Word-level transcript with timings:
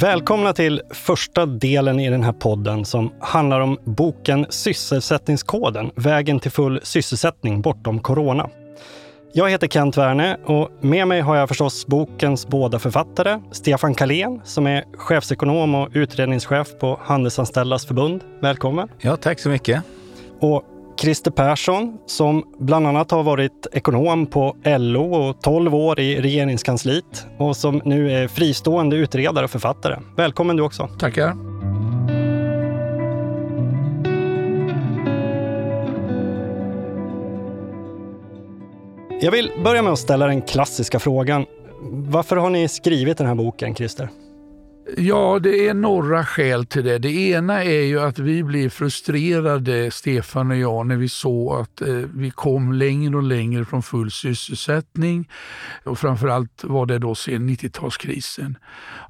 Välkomna 0.00 0.52
till 0.52 0.82
första 0.90 1.46
delen 1.46 2.00
i 2.00 2.10
den 2.10 2.22
här 2.22 2.32
podden 2.32 2.84
som 2.84 3.12
handlar 3.20 3.60
om 3.60 3.78
boken 3.84 4.46
Sysselsättningskoden, 4.48 5.90
vägen 5.94 6.40
till 6.40 6.50
full 6.50 6.80
sysselsättning 6.82 7.60
bortom 7.60 8.00
corona. 8.00 8.50
Jag 9.32 9.50
heter 9.50 9.68
Kent 9.68 9.96
Werne 9.96 10.36
och 10.44 10.70
med 10.80 11.08
mig 11.08 11.20
har 11.20 11.36
jag 11.36 11.48
förstås 11.48 11.86
bokens 11.86 12.46
båda 12.46 12.78
författare. 12.78 13.40
Stefan 13.52 13.94
Kalén 13.94 14.40
som 14.44 14.66
är 14.66 14.84
chefsekonom 14.96 15.74
och 15.74 15.88
utredningschef 15.92 16.68
på 16.80 17.00
Handelsanställdas 17.02 17.86
förbund. 17.86 18.24
Välkommen! 18.40 18.88
Ja, 18.98 19.16
tack 19.16 19.38
så 19.38 19.48
mycket. 19.48 19.82
Och 20.40 20.64
Christer 21.00 21.30
Persson 21.30 21.98
som 22.06 22.44
bland 22.58 22.86
annat 22.86 23.10
har 23.10 23.22
varit 23.22 23.66
ekonom 23.72 24.26
på 24.26 24.56
LO 24.64 25.14
och 25.14 25.42
12 25.42 25.74
år 25.74 26.00
i 26.00 26.20
regeringskansliet 26.20 27.26
och 27.38 27.56
som 27.56 27.82
nu 27.84 28.12
är 28.12 28.28
fristående 28.28 28.96
utredare 28.96 29.44
och 29.44 29.50
författare. 29.50 29.96
Välkommen 30.16 30.56
du 30.56 30.62
också. 30.62 30.88
Tackar. 30.98 31.36
Jag 39.20 39.30
vill 39.30 39.52
börja 39.64 39.82
med 39.82 39.92
att 39.92 39.98
ställa 39.98 40.26
den 40.26 40.42
klassiska 40.42 40.98
frågan. 40.98 41.46
Varför 41.90 42.36
har 42.36 42.50
ni 42.50 42.68
skrivit 42.68 43.18
den 43.18 43.26
här 43.26 43.34
boken, 43.34 43.74
Christer? 43.74 44.08
Ja, 44.96 45.38
det 45.42 45.68
är 45.68 45.74
några 45.74 46.24
skäl 46.24 46.66
till 46.66 46.84
det. 46.84 46.98
Det 46.98 47.12
ena 47.12 47.64
är 47.64 47.82
ju 47.82 48.00
att 48.00 48.18
vi 48.18 48.42
blev 48.42 48.68
frustrerade, 48.68 49.90
Stefan 49.90 50.50
och 50.50 50.56
jag, 50.56 50.86
när 50.86 50.96
vi 50.96 51.08
såg 51.08 51.60
att 51.60 51.80
eh, 51.80 51.94
vi 51.94 52.30
kom 52.30 52.72
längre 52.72 53.16
och 53.16 53.22
längre 53.22 53.64
från 53.64 53.82
full 53.82 54.10
sysselsättning. 54.10 55.28
Och 55.84 55.98
framförallt 55.98 56.64
var 56.64 56.86
det 56.86 56.98
då 56.98 57.14
sen 57.14 57.48
90-talskrisen. 57.48 58.54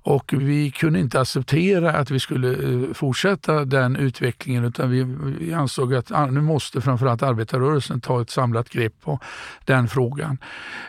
Och 0.02 0.34
vi 0.36 0.70
kunde 0.70 0.98
inte 0.98 1.20
acceptera 1.20 1.92
att 1.92 2.10
vi 2.10 2.20
skulle 2.20 2.50
eh, 2.50 2.92
fortsätta 2.92 3.64
den 3.64 3.96
utvecklingen 3.96 4.64
utan 4.64 4.90
vi, 4.90 5.02
vi 5.40 5.52
ansåg 5.52 5.94
att 5.94 6.12
ah, 6.12 6.26
nu 6.26 6.40
måste 6.40 6.80
framförallt 6.80 7.22
arbetarrörelsen 7.22 8.00
ta 8.00 8.22
ett 8.22 8.30
samlat 8.30 8.68
grepp 8.70 8.94
på 9.00 9.20
den 9.64 9.88
frågan. 9.88 10.38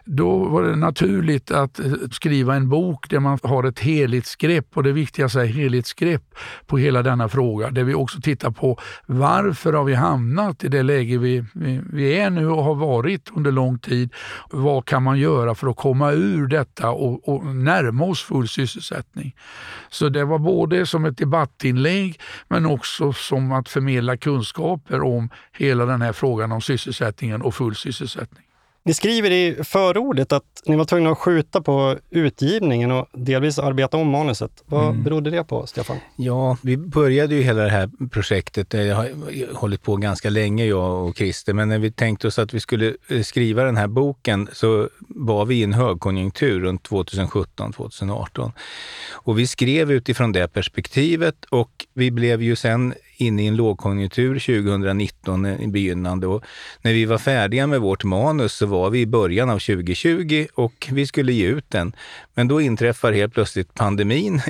Då 0.06 0.44
var 0.46 0.64
det 0.64 0.76
naturligt 0.76 1.52
att 1.52 1.80
eh, 1.80 1.92
skriva 2.12 2.56
en 2.56 2.70
bok 2.70 3.10
där 3.10 3.20
man 3.20 3.40
har 3.44 3.64
ett 3.64 3.80
helhetsgrepp 3.80 4.78
och 4.82 4.86
det 4.86 4.92
viktigaste 4.92 5.42
är 5.42 5.46
helhetsgrepp 5.46 6.36
på 6.66 6.78
hela 6.78 7.02
denna 7.02 7.30
fråga 7.30 7.70
där 7.70 7.84
vi 7.84 7.94
också 7.94 8.22
tittar 8.22 8.52
på 8.52 8.80
varför 9.06 9.74
har 9.74 9.84
vi 9.84 9.94
hamnat 9.94 10.64
i 10.64 10.68
det 10.68 10.84
läge 10.84 11.18
vi, 11.18 11.46
vi, 11.54 11.82
vi 11.94 12.20
är 12.20 12.30
nu 12.30 12.48
och 12.50 12.64
har 12.64 12.76
varit 12.76 13.30
under 13.36 13.52
lång 13.52 13.80
tid. 13.80 14.14
Vad 14.50 14.86
kan 14.86 15.04
man 15.04 15.20
göra 15.20 15.56
för 15.56 15.68
att 15.68 15.78
komma 15.78 16.12
ur 16.12 16.48
detta 16.48 16.90
och, 16.90 17.30
och 17.30 17.46
närma 17.46 18.06
oss 18.06 18.22
full 18.24 18.48
sysselsättning? 18.48 19.36
Så 19.90 20.10
det 20.10 20.26
var 20.26 20.40
både 20.40 20.86
som 20.86 21.06
ett 21.06 21.18
debattinlägg 21.18 22.20
men 22.48 22.66
också 22.66 23.14
som 23.14 23.52
att 23.52 23.70
förmedla 23.70 24.18
kunskaper 24.18 25.02
om 25.02 25.30
hela 25.52 25.86
den 25.86 26.02
här 26.02 26.14
frågan 26.14 26.52
om 26.52 26.62
sysselsättningen 26.62 27.42
och 27.42 27.56
full 27.56 27.76
sysselsättning. 27.76 28.51
Ni 28.84 28.94
skriver 28.94 29.32
i 29.32 29.64
förordet 29.64 30.32
att 30.32 30.64
ni 30.66 30.76
var 30.76 30.86
tvungna 30.86 31.10
att 31.10 31.18
skjuta 31.18 31.62
på 31.62 31.98
utgivningen 32.10 32.92
och 32.92 33.08
delvis 33.14 33.60
arbeta 33.60 33.98
om 33.98 34.08
manuset. 34.08 34.64
Vad 34.66 34.90
mm. 34.90 35.04
berodde 35.04 35.30
det 35.30 35.44
på, 35.44 35.68
Stefan? 35.68 35.98
Ja, 36.16 36.58
vi 36.62 36.78
började 36.78 37.36
ju 37.36 37.42
hela 37.42 37.64
det 37.64 37.70
här 37.70 37.90
projektet, 38.12 38.70
det 38.70 38.90
har 38.90 39.10
hållit 39.54 39.84
på 39.84 39.96
ganska 39.96 40.30
länge 40.30 40.66
jag 40.66 41.08
och 41.08 41.18
Christer, 41.18 41.54
men 41.54 41.70
när 41.70 41.80
vi 41.80 41.92
tänkte 41.92 42.28
oss 42.28 42.40
att 42.40 42.54
vi 42.54 42.60
skulle 42.60 42.94
eh, 43.08 43.22
skriva 43.22 43.64
den 43.64 43.78
här 43.78 43.88
boken 43.88 44.50
så 44.54 44.90
var 45.08 45.46
vi 45.46 45.56
i 45.56 45.64
en 45.64 45.74
högkonjunktur 45.74 46.60
runt 46.60 46.90
2017-2018. 46.90 48.52
Och 49.12 49.40
vi 49.40 49.48
skrev 49.48 49.92
utifrån 49.92 50.32
det 50.32 50.48
perspektivet 50.48 51.46
och 51.46 51.86
vi 51.94 52.12
blev 52.12 52.42
ju 52.42 52.56
sen 52.56 52.94
inne 53.22 53.44
i 53.44 53.48
en 53.48 53.56
lågkonjunktur 53.56 54.40
2019 54.40 55.46
i 55.46 55.68
begynnande 55.68 56.28
och 56.28 56.44
när 56.82 56.94
vi 56.94 57.06
var 57.06 57.18
färdiga 57.18 57.68
med 57.68 57.82
vårt 57.82 58.04
manus 58.04 58.54
så 58.54 58.66
var 58.66 58.90
vi 58.90 59.02
i 59.02 59.06
början 59.06 59.50
av 59.50 59.60
2020 59.60 60.48
och 60.54 60.90
vi 60.92 61.08
skulle 61.08 61.34
ge 61.34 61.48
ut 61.48 61.70
den. 61.70 61.96
Men 62.34 62.48
då 62.48 62.62
inträffar 62.62 63.12
helt 63.12 63.34
plötsligt 63.34 63.74
pandemin 63.74 64.42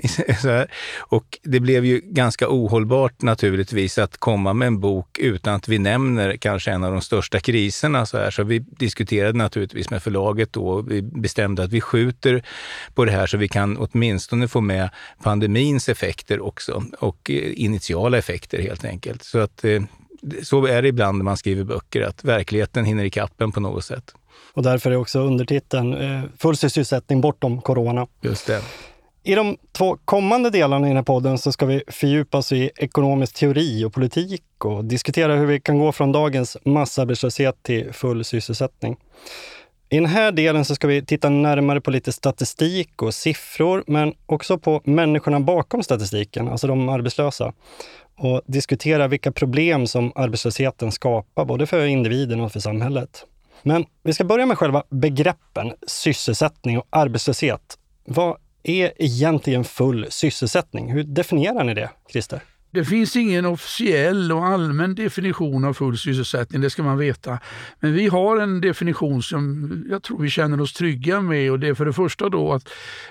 och 1.00 1.40
det 1.44 1.60
blev 1.60 1.86
ju 1.86 2.02
ganska 2.04 2.50
ohållbart 2.50 3.22
naturligtvis 3.22 3.98
att 3.98 4.18
komma 4.18 4.54
med 4.54 4.68
en 4.68 4.80
bok 4.80 5.20
utan 5.20 5.56
att 5.56 5.68
vi 5.68 5.80
nämner 5.80 6.38
kanske 6.38 6.72
en 6.72 6.84
av 6.84 6.92
de 6.92 7.02
största 7.02 7.40
kriserna. 7.40 8.06
Så, 8.06 8.18
här. 8.18 8.32
så 8.32 8.44
vi 8.44 8.60
diskuterade 8.60 9.38
naturligtvis 9.38 9.90
med 9.90 10.04
förlaget 10.04 10.54
då 10.54 10.68
och 10.68 10.92
vi 10.92 11.02
bestämde 11.02 11.64
att 11.64 11.72
vi 11.72 11.82
skjuter 11.82 12.44
på 12.94 13.06
det 13.06 13.12
här 13.12 13.28
så 13.28 13.38
vi 13.38 13.48
kan 13.48 13.78
åtminstone 13.78 14.48
få 14.48 14.62
med 14.62 14.90
pandemins 15.24 15.90
effekter 15.90 16.40
också 16.40 16.84
och 17.00 17.32
eh, 17.32 17.52
initiala 17.56 18.18
effekter 18.18 18.61
helt 18.62 18.86
enkelt. 18.86 19.24
Så 19.24 19.40
att 19.40 19.64
eh, 19.66 19.82
så 20.44 20.66
är 20.66 20.82
det 20.82 20.88
ibland 20.88 21.18
när 21.18 21.26
man 21.26 21.38
skriver 21.38 21.64
böcker, 21.64 22.02
att 22.02 22.24
verkligheten 22.24 22.86
hinner 22.86 23.04
ikapp 23.04 23.42
en 23.42 23.52
på 23.52 23.60
något 23.60 23.86
sätt. 23.86 24.14
Och 24.54 24.64
därför 24.64 24.92
är 24.92 24.96
också 24.96 25.20
undertiteln 25.20 25.94
eh, 25.94 26.22
Full 26.38 26.56
sysselsättning 26.56 27.22
bortom 27.22 27.62
corona. 27.62 28.08
Just 28.22 28.48
det. 28.48 28.62
I 29.24 29.36
de 29.36 29.58
två 29.72 29.98
kommande 30.06 30.50
delarna 30.50 30.88
i 30.88 30.90
den 30.90 30.98
här 30.98 31.04
podden 31.04 31.38
så 31.38 31.52
ska 31.52 31.66
vi 31.66 31.84
fördjupa 31.88 32.38
oss 32.38 32.52
i 32.52 32.72
ekonomisk 32.76 33.36
teori 33.36 33.86
och 33.86 33.94
politik 33.94 34.44
och 34.58 34.86
diskutera 34.86 35.36
hur 35.36 35.46
vi 35.46 35.60
kan 35.60 35.80
gå 35.80 35.92
från 35.92 36.12
dagens 36.12 36.58
massarbetslöshet 36.66 37.64
till 37.64 37.94
full 37.94 38.24
sysselsättning. 38.24 38.98
I 39.90 39.96
den 39.96 40.06
här 40.06 40.32
delen 40.32 40.66
så 40.66 40.76
ska 40.76 40.88
vi 40.88 41.06
titta 41.06 41.30
närmare 41.30 41.82
på 41.82 41.92
lite 41.92 42.12
statistik 42.12 43.02
och 43.02 43.14
siffror, 43.14 43.84
men 43.88 44.14
också 44.26 44.58
på 44.58 44.82
människorna 44.84 45.40
bakom 45.40 45.84
statistiken, 45.84 46.48
alltså 46.48 46.68
de 46.68 46.90
arbetslösa 46.90 47.54
och 48.22 48.42
diskutera 48.46 49.08
vilka 49.08 49.32
problem 49.32 49.88
som 49.88 50.12
arbetslösheten 50.16 50.92
skapar, 50.92 51.46
både 51.46 51.68
för 51.68 51.86
individen 51.86 52.40
och 52.40 52.52
för 52.52 52.60
samhället. 52.60 53.26
Men 53.64 53.86
vi 54.04 54.14
ska 54.14 54.24
börja 54.24 54.46
med 54.46 54.58
själva 54.58 54.84
begreppen 54.90 55.74
sysselsättning 55.88 56.78
och 56.78 56.88
arbetslöshet. 56.90 57.78
Vad 58.06 58.38
är 58.64 58.92
egentligen 58.98 59.64
full 59.64 60.08
sysselsättning? 60.10 60.92
Hur 60.92 61.04
definierar 61.04 61.64
ni 61.64 61.74
det, 61.74 61.90
Christer? 62.12 62.42
Det 62.72 62.86
finns 62.86 63.16
ingen 63.16 63.46
officiell 63.46 64.32
och 64.32 64.46
allmän 64.46 64.96
definition 64.96 65.66
av 65.66 65.74
full 65.74 65.98
sysselsättning, 65.98 66.62
det 66.62 66.70
ska 66.70 66.84
man 66.84 66.98
veta. 66.98 67.40
Men 67.80 67.94
vi 67.94 68.08
har 68.08 68.38
en 68.38 68.62
definition 68.62 69.24
som 69.24 69.72
jag 69.90 70.04
tror 70.04 70.22
vi 70.22 70.30
känner 70.30 70.62
oss 70.62 70.74
trygga 70.74 71.22
med 71.22 71.52
och 71.52 71.60
det 71.60 71.68
är 71.68 71.74
för 71.74 71.86
det 71.86 71.94
första 71.94 72.30
då 72.30 72.54
att 72.54 72.70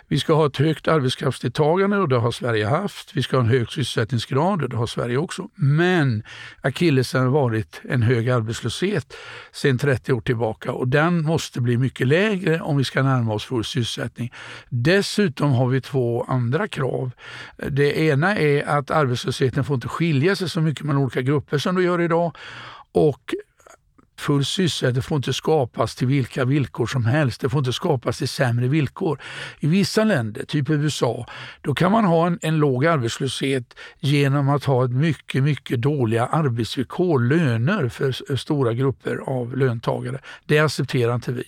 vi 0.08 0.18
ska 0.18 0.34
ha 0.34 0.46
ett 0.46 0.56
högt 0.56 0.88
arbetskraftsdeltagande 0.88 1.98
och 1.98 2.08
det 2.08 2.16
har 2.16 2.30
Sverige 2.30 2.66
haft. 2.66 3.16
Vi 3.16 3.22
ska 3.22 3.36
ha 3.36 3.44
en 3.44 3.50
hög 3.50 3.68
sysselsättningsgrad 3.68 4.62
och 4.62 4.68
det 4.68 4.76
har 4.76 4.86
Sverige 4.86 5.16
också. 5.16 5.48
Men 5.54 6.22
akillesen 6.60 7.22
har 7.22 7.30
varit 7.30 7.80
en 7.88 8.02
hög 8.02 8.30
arbetslöshet 8.30 9.14
sedan 9.52 9.78
30 9.78 10.12
år 10.12 10.20
tillbaka 10.20 10.72
och 10.72 10.88
den 10.88 11.22
måste 11.22 11.60
bli 11.60 11.76
mycket 11.76 12.06
lägre 12.06 12.60
om 12.60 12.76
vi 12.76 12.84
ska 12.84 13.02
närma 13.02 13.34
oss 13.34 13.44
full 13.44 13.64
sysselsättning. 13.64 14.32
Dessutom 14.68 15.52
har 15.52 15.68
vi 15.68 15.80
två 15.80 16.24
andra 16.28 16.68
krav. 16.68 17.10
Det 17.56 17.98
ena 18.00 18.36
är 18.36 18.68
att 18.68 18.90
arbetslösheten 18.90 19.49
arbetslösheten 19.50 19.64
får 19.64 19.74
inte 19.74 19.88
skilja 19.88 20.36
sig 20.36 20.48
så 20.48 20.60
mycket 20.60 20.84
mellan 20.84 21.02
olika 21.02 21.22
grupper 21.22 21.58
som 21.58 21.74
det 21.74 21.82
gör 21.82 22.00
idag. 22.00 22.32
Och 22.92 23.34
full 24.20 24.44
sysselsättning 24.44 25.02
får 25.02 25.16
inte 25.16 25.32
skapas 25.32 25.94
till 25.94 26.06
vilka 26.06 26.44
villkor 26.44 26.86
som 26.86 27.04
helst. 27.04 27.40
Det 27.40 27.48
får 27.48 27.58
inte 27.58 27.72
skapas 27.72 28.18
till 28.18 28.28
sämre 28.28 28.68
villkor. 28.68 29.20
I 29.60 29.66
vissa 29.66 30.04
länder, 30.04 30.44
typ 30.44 30.70
USA, 30.70 31.26
då 31.60 31.74
kan 31.74 31.92
man 31.92 32.04
ha 32.04 32.26
en, 32.26 32.38
en 32.42 32.58
låg 32.58 32.86
arbetslöshet 32.86 33.74
genom 33.98 34.48
att 34.48 34.64
ha 34.64 34.84
ett 34.84 34.90
mycket, 34.90 35.42
mycket 35.42 35.82
dåliga 35.82 36.26
arbetsvillkor, 36.26 37.20
löner 37.20 37.88
för 37.88 38.36
stora 38.36 38.72
grupper 38.72 39.16
av 39.26 39.56
löntagare. 39.56 40.18
Det 40.46 40.58
accepterar 40.58 41.14
inte 41.14 41.32
vi. 41.32 41.44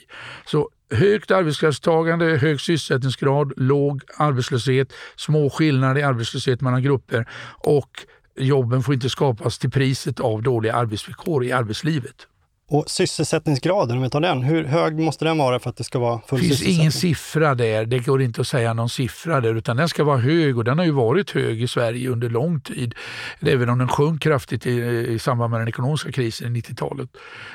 Så 0.46 0.68
högt 0.90 1.30
arbetskraftstagande, 1.30 2.24
hög 2.24 2.60
sysselsättningsgrad, 2.60 3.52
låg 3.56 4.02
arbetslöshet, 4.16 4.92
små 5.16 5.50
skillnader 5.50 6.00
i 6.00 6.02
arbetslöshet 6.02 6.60
mellan 6.60 6.82
grupper 6.82 7.28
och 7.64 8.06
jobben 8.36 8.82
får 8.82 8.94
inte 8.94 9.08
skapas 9.08 9.58
till 9.58 9.70
priset 9.70 10.20
av 10.20 10.42
dåliga 10.42 10.74
arbetsvillkor 10.74 11.44
i 11.44 11.52
arbetslivet. 11.52 12.26
Och 12.72 12.90
sysselsättningsgraden, 12.90 13.96
om 13.96 14.02
vi 14.02 14.10
tar 14.10 14.20
den, 14.20 14.42
hur 14.42 14.64
hög 14.64 14.98
måste 14.98 15.24
den 15.24 15.38
vara 15.38 15.58
för 15.58 15.70
att 15.70 15.76
det 15.76 15.84
ska 15.84 15.98
vara 15.98 16.20
full 16.26 16.38
sysselsättning? 16.38 16.58
Det 16.58 16.64
finns 16.64 16.78
ingen 16.78 16.92
siffra 16.92 17.54
där, 17.54 17.86
det 17.86 17.98
går 17.98 18.22
inte 18.22 18.40
att 18.40 18.46
säga 18.46 18.72
någon 18.74 18.88
siffra 18.88 19.40
där, 19.40 19.54
utan 19.54 19.76
den 19.76 19.88
ska 19.88 20.04
vara 20.04 20.18
hög 20.18 20.58
och 20.58 20.64
den 20.64 20.78
har 20.78 20.84
ju 20.84 20.90
varit 20.90 21.30
hög 21.30 21.62
i 21.62 21.68
Sverige 21.68 22.08
under 22.08 22.30
lång 22.30 22.60
tid. 22.60 22.94
Även 23.40 23.68
om 23.68 23.78
den 23.78 23.88
sjönk 23.88 24.22
kraftigt 24.22 24.66
i, 24.66 24.70
i 25.08 25.18
samband 25.18 25.50
med 25.50 25.60
den 25.60 25.68
ekonomiska 25.68 26.12
krisen 26.12 26.56
i 26.56 26.60
90-talet. 26.60 27.10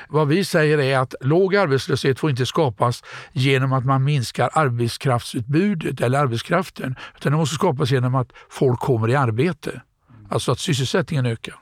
Vad 0.08 0.28
vi 0.28 0.44
säger 0.44 0.78
är 0.78 0.98
att 0.98 1.14
låg 1.20 1.56
arbetslöshet 1.56 2.18
får 2.18 2.30
inte 2.30 2.46
skapas 2.46 3.02
genom 3.32 3.72
att 3.72 3.84
man 3.84 4.04
minskar 4.04 4.50
arbetskraftsutbudet 4.52 6.00
eller 6.00 6.18
arbetskraften, 6.18 6.96
utan 7.16 7.32
det 7.32 7.38
måste 7.38 7.54
skapas 7.54 7.90
genom 7.90 8.14
att 8.14 8.32
folk 8.50 8.80
kommer 8.80 9.08
i 9.10 9.14
arbete. 9.14 9.80
Alltså 10.28 10.52
att 10.52 10.58
sysselsättningen 10.58 11.26
ökar. 11.26 11.54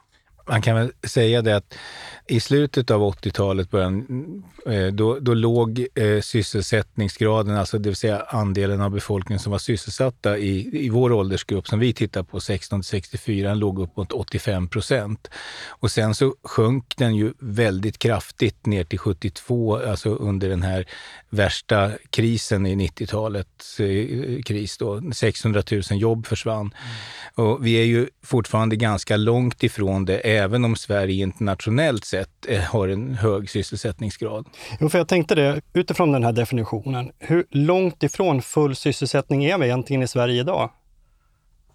Man 0.48 0.62
kan 0.62 0.76
väl 0.76 0.92
säga 1.02 1.42
det 1.42 1.56
att 1.56 1.74
i 2.28 2.40
slutet 2.40 2.90
av 2.90 3.00
80-talet, 3.00 3.74
eh, 3.74 4.86
då, 4.92 5.18
då 5.18 5.34
låg 5.34 5.86
eh, 5.94 6.20
sysselsättningsgraden, 6.20 7.56
alltså 7.56 7.78
det 7.78 7.88
vill 7.88 7.96
säga 7.96 8.20
andelen 8.20 8.80
av 8.80 8.90
befolkningen 8.90 9.40
som 9.40 9.52
var 9.52 9.58
sysselsatta 9.58 10.38
i, 10.38 10.84
i 10.84 10.88
vår 10.88 11.12
åldersgrupp 11.12 11.68
som 11.68 11.78
vi 11.78 11.92
tittar 11.92 12.22
på, 12.22 12.40
16 12.40 12.80
till 12.80 12.88
64, 12.88 13.54
låg 13.54 13.78
upp 13.78 13.96
mot 13.96 14.12
85 14.12 14.68
procent. 14.68 15.30
Och 15.68 15.90
sen 15.90 16.14
så 16.14 16.34
sjönk 16.42 16.96
den 16.96 17.16
ju 17.16 17.32
väldigt 17.38 17.98
kraftigt 17.98 18.66
ner 18.66 18.84
till 18.84 18.98
72, 18.98 19.76
alltså 19.76 20.10
under 20.10 20.48
den 20.48 20.62
här 20.62 20.86
värsta 21.30 21.92
krisen 22.10 22.66
i 22.66 22.74
90-talets 22.74 23.80
eh, 23.80 24.42
kris. 24.42 24.78
Då. 24.78 25.02
600 25.12 25.62
000 25.70 25.82
jobb 25.90 26.26
försvann. 26.26 26.74
Mm. 27.36 27.48
Och 27.48 27.66
vi 27.66 27.74
är 27.74 27.84
ju 27.84 28.08
fortfarande 28.22 28.76
ganska 28.76 29.16
långt 29.16 29.62
ifrån 29.62 30.04
det, 30.04 30.35
även 30.36 30.64
om 30.64 30.76
Sverige 30.76 31.22
internationellt 31.22 32.04
sett 32.04 32.46
eh, 32.48 32.60
har 32.60 32.88
en 32.88 33.14
hög 33.14 33.50
sysselsättningsgrad. 33.50 34.46
Jo, 34.80 34.88
för 34.88 34.98
jag 34.98 35.08
tänkte 35.08 35.34
det, 35.34 35.60
utifrån 35.72 36.12
den 36.12 36.24
här 36.24 36.32
definitionen, 36.32 37.10
hur 37.18 37.44
långt 37.50 38.02
ifrån 38.02 38.42
full 38.42 38.76
sysselsättning 38.76 39.44
är 39.44 39.58
vi 39.58 39.66
egentligen 39.66 40.02
i 40.02 40.08
Sverige 40.08 40.40
idag? 40.40 40.70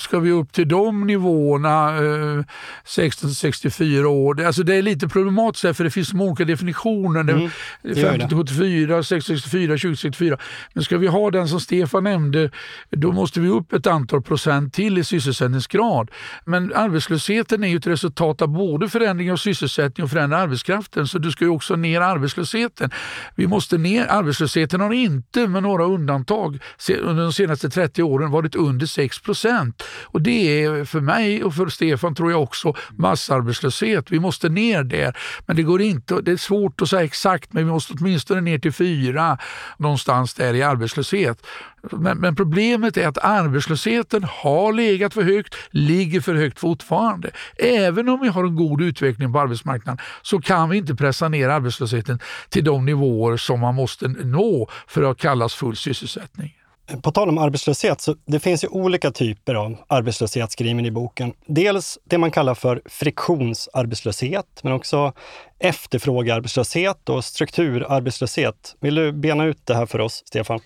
Ska 0.01 0.19
vi 0.19 0.31
upp 0.31 0.51
till 0.51 0.67
de 0.67 1.07
nivåerna, 1.07 1.97
eh, 1.97 2.43
16-64 2.85 4.05
år? 4.05 4.43
Alltså 4.43 4.63
det 4.63 4.75
är 4.75 4.81
lite 4.81 5.07
problematiskt 5.07 5.77
för 5.77 5.83
det 5.83 5.91
finns 5.91 6.13
många 6.13 6.41
olika 6.41 6.51
definitioner. 6.51 7.19
Mm, 7.21 7.49
50-74, 7.83 9.01
16-64, 9.01 9.77
20-64. 9.77 10.37
Men 10.73 10.83
ska 10.83 10.97
vi 10.97 11.07
ha 11.07 11.31
den 11.31 11.47
som 11.47 11.59
Stefan 11.59 12.03
nämnde, 12.03 12.51
då 12.89 13.11
måste 13.11 13.39
vi 13.39 13.49
upp 13.49 13.73
ett 13.73 13.87
antal 13.87 14.21
procent 14.21 14.73
till 14.73 14.97
i 14.97 15.03
sysselsättningsgrad. 15.03 16.11
Men 16.45 16.73
arbetslösheten 16.73 17.63
är 17.63 17.67
ju 17.67 17.77
ett 17.77 17.87
resultat 17.87 18.41
av 18.41 18.47
både 18.47 18.89
förändring 18.89 19.31
av 19.31 19.37
sysselsättning 19.37 20.03
och 20.03 20.09
förändring 20.09 20.37
av 20.37 20.43
arbetskraften. 20.43 21.07
Så 21.07 21.19
du 21.19 21.31
ska 21.31 21.45
ju 21.45 21.51
också 21.51 21.75
ner 21.75 22.01
arbetslösheten. 22.01 22.91
Vi 23.35 23.47
måste 23.47 23.77
ner, 23.77 24.05
arbetslösheten 24.09 24.81
har 24.81 24.93
inte 24.93 25.47
med 25.47 25.63
några 25.63 25.83
undantag 25.83 26.59
under 27.01 27.23
de 27.23 27.33
senaste 27.33 27.69
30 27.69 28.03
åren 28.03 28.31
varit 28.31 28.55
under 28.55 28.85
6 28.85 29.21
procent. 29.21 29.83
Och 30.03 30.21
det 30.21 30.63
är 30.63 30.85
för 30.85 31.01
mig 31.01 31.43
och 31.43 31.55
för 31.55 31.67
Stefan 31.67 32.15
tror 32.15 32.31
jag 32.31 32.43
också 32.43 32.73
massarbetslöshet. 32.95 34.11
Vi 34.11 34.19
måste 34.19 34.49
ner 34.49 34.83
där. 34.83 35.17
Men 35.45 35.55
det 35.55 35.63
går 35.63 35.81
inte, 35.81 36.21
det 36.21 36.31
är 36.31 36.37
svårt 36.37 36.81
att 36.81 36.89
säga 36.89 37.03
exakt 37.03 37.53
men 37.53 37.65
vi 37.65 37.71
måste 37.71 37.93
åtminstone 37.93 38.41
ner 38.41 38.59
till 38.59 38.73
fyra 38.73 39.37
någonstans 39.77 40.33
där 40.33 40.53
i 40.53 40.63
arbetslöshet. 40.63 41.45
Men, 41.91 42.17
men, 42.17 42.35
problemet 42.35 42.97
är 42.97 43.07
att 43.07 43.17
arbetslösheten 43.17 44.23
har 44.23 44.73
legat 44.73 45.13
för 45.13 45.21
högt, 45.23 45.55
ligger 45.69 46.21
för 46.21 46.35
högt 46.35 46.59
fortfarande. 46.59 47.31
Även 47.57 48.09
om 48.09 48.19
vi 48.19 48.27
har 48.27 48.43
en 48.43 48.55
god 48.55 48.81
utveckling 48.81 49.33
på 49.33 49.39
arbetsmarknaden 49.39 50.05
så 50.21 50.41
kan 50.41 50.69
vi 50.69 50.77
inte 50.77 50.95
pressa 50.95 51.29
ner 51.29 51.49
arbetslösheten 51.49 52.19
till 52.49 52.63
de 52.63 52.85
nivåer 52.85 53.37
som 53.37 53.59
man 53.59 53.75
måste 53.75 54.07
nå 54.07 54.69
för 54.87 55.11
att 55.11 55.17
kallas 55.17 55.53
full 55.53 55.75
sysselsättning. 55.75 56.60
På 57.01 57.11
tal 57.11 57.29
om 57.29 57.37
arbetslöshet, 57.37 58.01
så 58.01 58.15
det 58.25 58.39
finns 58.39 58.63
ju 58.63 58.67
olika 58.67 59.11
typer 59.11 59.55
av 59.55 59.77
arbetslöshet 59.87 60.51
skriven 60.51 60.85
i 60.85 60.91
boken. 60.91 61.33
Dels 61.45 61.99
det 62.03 62.17
man 62.17 62.31
kallar 62.31 62.55
för 62.55 62.81
friktionsarbetslöshet, 62.85 64.59
men 64.63 64.73
också 64.73 65.13
efterfrågearbetslöshet 65.59 67.09
och 67.09 67.25
strukturarbetslöshet. 67.25 68.75
Vill 68.79 68.95
du 68.95 69.11
bena 69.11 69.45
ut 69.45 69.65
det 69.65 69.75
här 69.75 69.85
för 69.85 69.99
oss, 69.99 70.23
Stefan? 70.25 70.59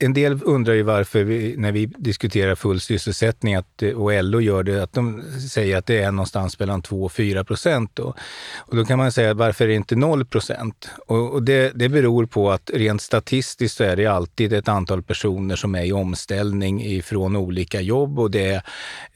En 0.00 0.14
del 0.14 0.40
undrar 0.44 0.74
ju 0.74 0.82
varför 0.82 1.24
vi, 1.24 1.54
när 1.56 1.72
vi 1.72 1.86
diskuterar 1.86 2.54
full 2.54 2.80
sysselsättning 2.80 3.54
att, 3.54 3.82
och 3.96 4.24
LO 4.24 4.40
gör 4.40 4.62
det, 4.62 4.82
att 4.82 4.92
de 4.92 5.22
säger 5.52 5.76
att 5.76 5.86
det 5.86 5.98
är 5.98 6.12
någonstans 6.12 6.58
mellan 6.58 6.82
2 6.82 7.04
och 7.04 7.12
4 7.12 7.44
procent. 7.44 7.90
Då. 7.94 8.14
Och 8.56 8.76
då 8.76 8.84
kan 8.84 8.98
man 8.98 9.12
säga 9.12 9.34
varför 9.34 9.64
är 9.64 9.68
det 9.68 9.74
inte 9.74 9.96
0 9.96 10.24
procent? 10.24 10.90
Och, 11.06 11.32
och 11.32 11.42
det, 11.42 11.72
det 11.74 11.88
beror 11.88 12.26
på 12.26 12.50
att 12.50 12.70
rent 12.74 13.02
statistiskt 13.02 13.76
så 13.76 13.84
är 13.84 13.96
det 13.96 14.06
alltid 14.06 14.52
ett 14.52 14.68
antal 14.68 15.02
personer 15.02 15.56
som 15.56 15.74
är 15.74 15.84
i 15.84 15.92
omställning 15.92 16.84
ifrån 16.84 17.36
olika 17.36 17.80
jobb 17.80 18.18
och 18.18 18.30
det 18.30 18.46
är 18.46 18.62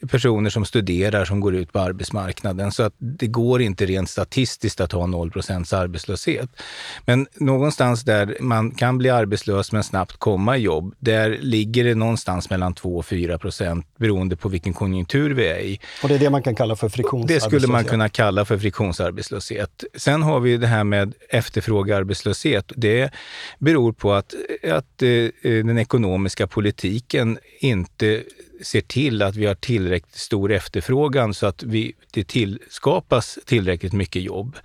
personer 0.07 0.49
som 0.49 0.65
studerar 0.65 1.25
som 1.25 1.39
går 1.39 1.55
ut 1.55 1.73
på 1.73 1.79
arbetsmarknaden. 1.79 2.71
Så 2.71 2.83
att 2.83 2.93
det 2.97 3.27
går 3.27 3.61
inte 3.61 3.85
rent 3.85 4.09
statistiskt 4.09 4.81
att 4.81 4.91
ha 4.91 5.05
0 5.05 5.31
procents 5.31 5.73
arbetslöshet. 5.73 6.49
Men 7.05 7.27
någonstans 7.35 8.03
där 8.03 8.37
man 8.39 8.71
kan 8.71 8.97
bli 8.97 9.09
arbetslös 9.09 9.71
men 9.71 9.83
snabbt 9.83 10.17
komma 10.17 10.57
i 10.57 10.61
jobb 10.61 10.72
jobb, 10.73 10.95
där 10.99 11.37
ligger 11.41 11.83
det 11.83 11.95
någonstans 11.95 12.49
mellan 12.49 12.73
2 12.73 12.97
och 12.97 13.05
4 13.05 13.37
procent 13.37 13.85
beroende 13.97 14.35
på 14.35 14.49
vilken 14.49 14.73
konjunktur 14.73 15.33
vi 15.33 15.47
är 15.47 15.59
i. 15.59 15.79
Och 16.03 16.09
det 16.09 16.15
är 16.15 16.19
det 16.19 16.29
man 16.29 16.43
kan 16.43 16.55
kalla 16.55 16.75
för 16.75 16.89
friktionsarbetslöshet? 16.89 17.51
Det 17.51 17.57
skulle 17.59 17.71
man 17.71 17.83
kunna 17.85 18.09
kalla 18.09 18.45
för 18.45 18.57
friktionsarbetslöshet. 18.57 19.83
Sen 19.95 20.23
har 20.23 20.39
vi 20.39 20.57
det 20.57 20.67
här 20.67 20.83
med 20.83 21.13
efterfrågearbetslöshet. 21.29 22.71
Det 22.75 23.11
beror 23.59 23.93
på 23.93 24.13
att, 24.13 24.33
att 24.63 25.01
eh, 25.01 25.29
den 25.41 25.77
ekonomiska 25.77 26.47
politiken 26.47 27.39
inte 27.59 28.23
ser 28.61 28.81
till 28.81 29.21
att 29.21 29.35
vi 29.35 29.45
har 29.45 29.55
tillräckligt 29.55 30.15
stor 30.15 30.51
efterfrågan 30.51 31.33
så 31.33 31.47
att 31.47 31.63
vi, 31.63 31.93
det 32.11 32.27
tillskapas 32.27 33.39
tillräckligt 33.45 33.93
mycket 33.93 34.21
jobb. 34.21 34.57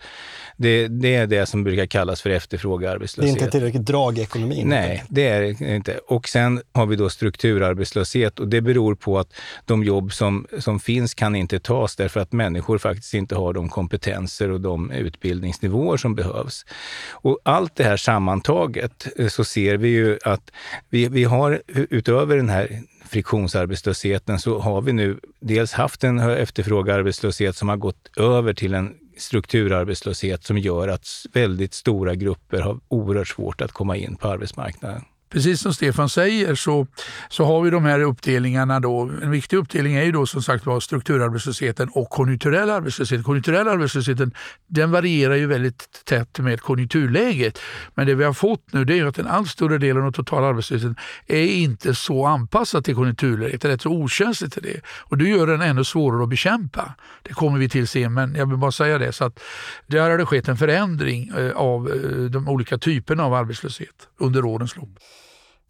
Det, 0.56 0.88
det, 0.88 1.14
är 1.14 1.26
det 1.26 1.46
som 1.46 1.64
brukar 1.64 1.87
kallas 1.87 2.23
för 2.23 2.31
efterfrågearbetslöshet. 2.31 3.35
Det 3.35 3.40
är 3.40 3.44
inte 3.44 3.58
tillräckligt 3.58 3.87
drag 3.87 4.19
i 4.19 4.23
ekonomin? 4.23 4.69
Nej, 4.69 5.05
det 5.08 5.29
är 5.29 5.40
det 5.40 5.75
inte. 5.75 5.99
Och 5.99 6.29
sen 6.29 6.62
har 6.73 6.87
vi 6.87 6.96
då 6.96 7.11
strukturarbetslöshet 7.11 8.40
och 8.40 8.49
det 8.49 8.61
beror 8.61 8.94
på 8.94 9.19
att 9.19 9.32
de 9.64 9.85
jobb 9.85 10.12
som, 10.12 10.46
som 10.58 10.81
finns 10.81 11.14
kan 11.14 11.37
inte 11.37 11.58
tas 11.58 11.96
därför 11.96 12.20
att 12.20 12.32
människor 12.32 12.79
faktiskt 12.79 13.14
inte 13.14 13.35
har 13.35 13.52
de 13.52 13.69
kompetenser 13.69 14.50
och 14.50 14.61
de 14.61 14.90
utbildningsnivåer 14.90 15.96
som 15.96 16.14
behövs. 16.14 16.67
Och 17.11 17.38
allt 17.43 17.76
det 17.76 17.85
här 17.85 17.96
sammantaget 17.96 19.06
eh, 19.17 19.29
så 19.29 19.44
ser 19.44 19.76
vi 19.76 19.88
ju 19.88 20.19
att 20.25 20.50
vi, 20.88 21.08
vi 21.08 21.25
har 21.25 21.62
utöver 21.67 22.37
den 22.37 22.49
här 22.49 22.82
friktionsarbetslösheten 23.08 24.38
så 24.38 24.58
har 24.58 24.81
vi 24.81 24.93
nu 24.93 25.20
dels 25.40 25.72
haft 25.72 26.05
en 26.05 26.19
efterfrågearbetslöshet 26.19 27.56
som 27.56 27.69
har 27.69 27.76
gått 27.76 28.16
över 28.16 28.55
till 28.55 28.75
en 28.75 28.94
strukturarbetslöshet 29.16 30.44
som 30.44 30.58
gör 30.58 30.88
att 30.88 31.08
väldigt 31.32 31.75
stora 31.75 32.14
grupper 32.14 32.60
har 32.60 32.81
oerhört 32.88 33.28
svårt 33.28 33.60
att 33.60 33.72
komma 33.72 33.96
in 33.96 34.16
på 34.16 34.28
arbetsmarknaden 34.28 35.05
precis 35.28 35.60
som 35.60 35.75
Stefan 35.75 36.08
säger 36.08 36.54
så, 36.54 36.86
så 37.28 37.44
har 37.44 37.62
vi 37.62 37.70
de 37.70 37.84
här 37.84 38.00
uppdelningarna. 38.00 38.80
Då. 38.80 39.10
En 39.22 39.30
viktig 39.30 39.56
uppdelning 39.56 39.94
är 39.94 40.04
ju 40.04 40.12
då 40.12 40.26
som 40.26 40.42
sagt 40.42 40.66
var 40.66 40.80
strukturarbetslösheten 40.80 41.88
och 41.88 42.10
konjunkturell 42.10 42.70
arbetslöshet. 42.70 43.25
Konjunkturell 43.25 43.69
arbetslösheten 43.69 44.32
den 44.66 44.90
varierar 44.90 45.34
ju 45.34 45.46
väldigt 45.46 46.04
tätt 46.04 46.38
med 46.38 46.60
konjunkturläget. 46.60 47.58
Men 47.94 48.06
det 48.06 48.14
vi 48.14 48.25
har 48.25 48.32
fått 48.32 48.73
nu 48.73 48.85
det 48.85 48.99
är 48.99 49.04
att 49.04 49.14
den 49.14 49.26
allt 49.26 49.49
större 49.49 49.78
delen 49.78 49.97
av 49.97 50.02
den 50.02 50.12
totala 50.12 50.47
arbetslösheten 50.47 50.97
är 51.26 51.47
inte 51.47 51.94
så 51.94 52.26
anpassad 52.26 52.85
till 52.85 52.94
konjunkturläget. 52.94 53.61
Det 53.62 53.68
är 53.68 53.73
rätt 53.73 53.82
så 53.82 53.90
okänsligt 53.90 54.52
till 54.52 54.62
det. 54.62 54.80
Och 54.87 55.18
det 55.18 55.28
gör 55.28 55.47
den 55.47 55.62
ännu 55.62 55.85
svårare 55.85 56.23
att 56.23 56.28
bekämpa. 56.28 56.94
Det 57.23 57.32
kommer 57.32 57.58
vi 57.58 57.68
till 57.68 57.88
sen. 57.88 58.14
men 58.14 58.35
jag 58.35 58.47
vill 58.47 58.56
bara 58.56 58.73
säga 58.73 58.99
det. 58.99 59.12
Så 59.12 59.25
att 59.25 59.40
där 59.87 60.11
har 60.11 60.18
det 60.18 60.26
skett 60.26 60.49
en 60.49 60.56
förändring 60.56 61.28
eh, 61.37 61.50
av 61.50 61.88
eh, 61.88 62.30
de 62.30 62.49
olika 62.49 62.78
typerna 62.78 63.25
av 63.25 63.35
arbetslöshet 63.35 64.08
under 64.18 64.44
årens 64.44 64.76
lopp. 64.76 64.99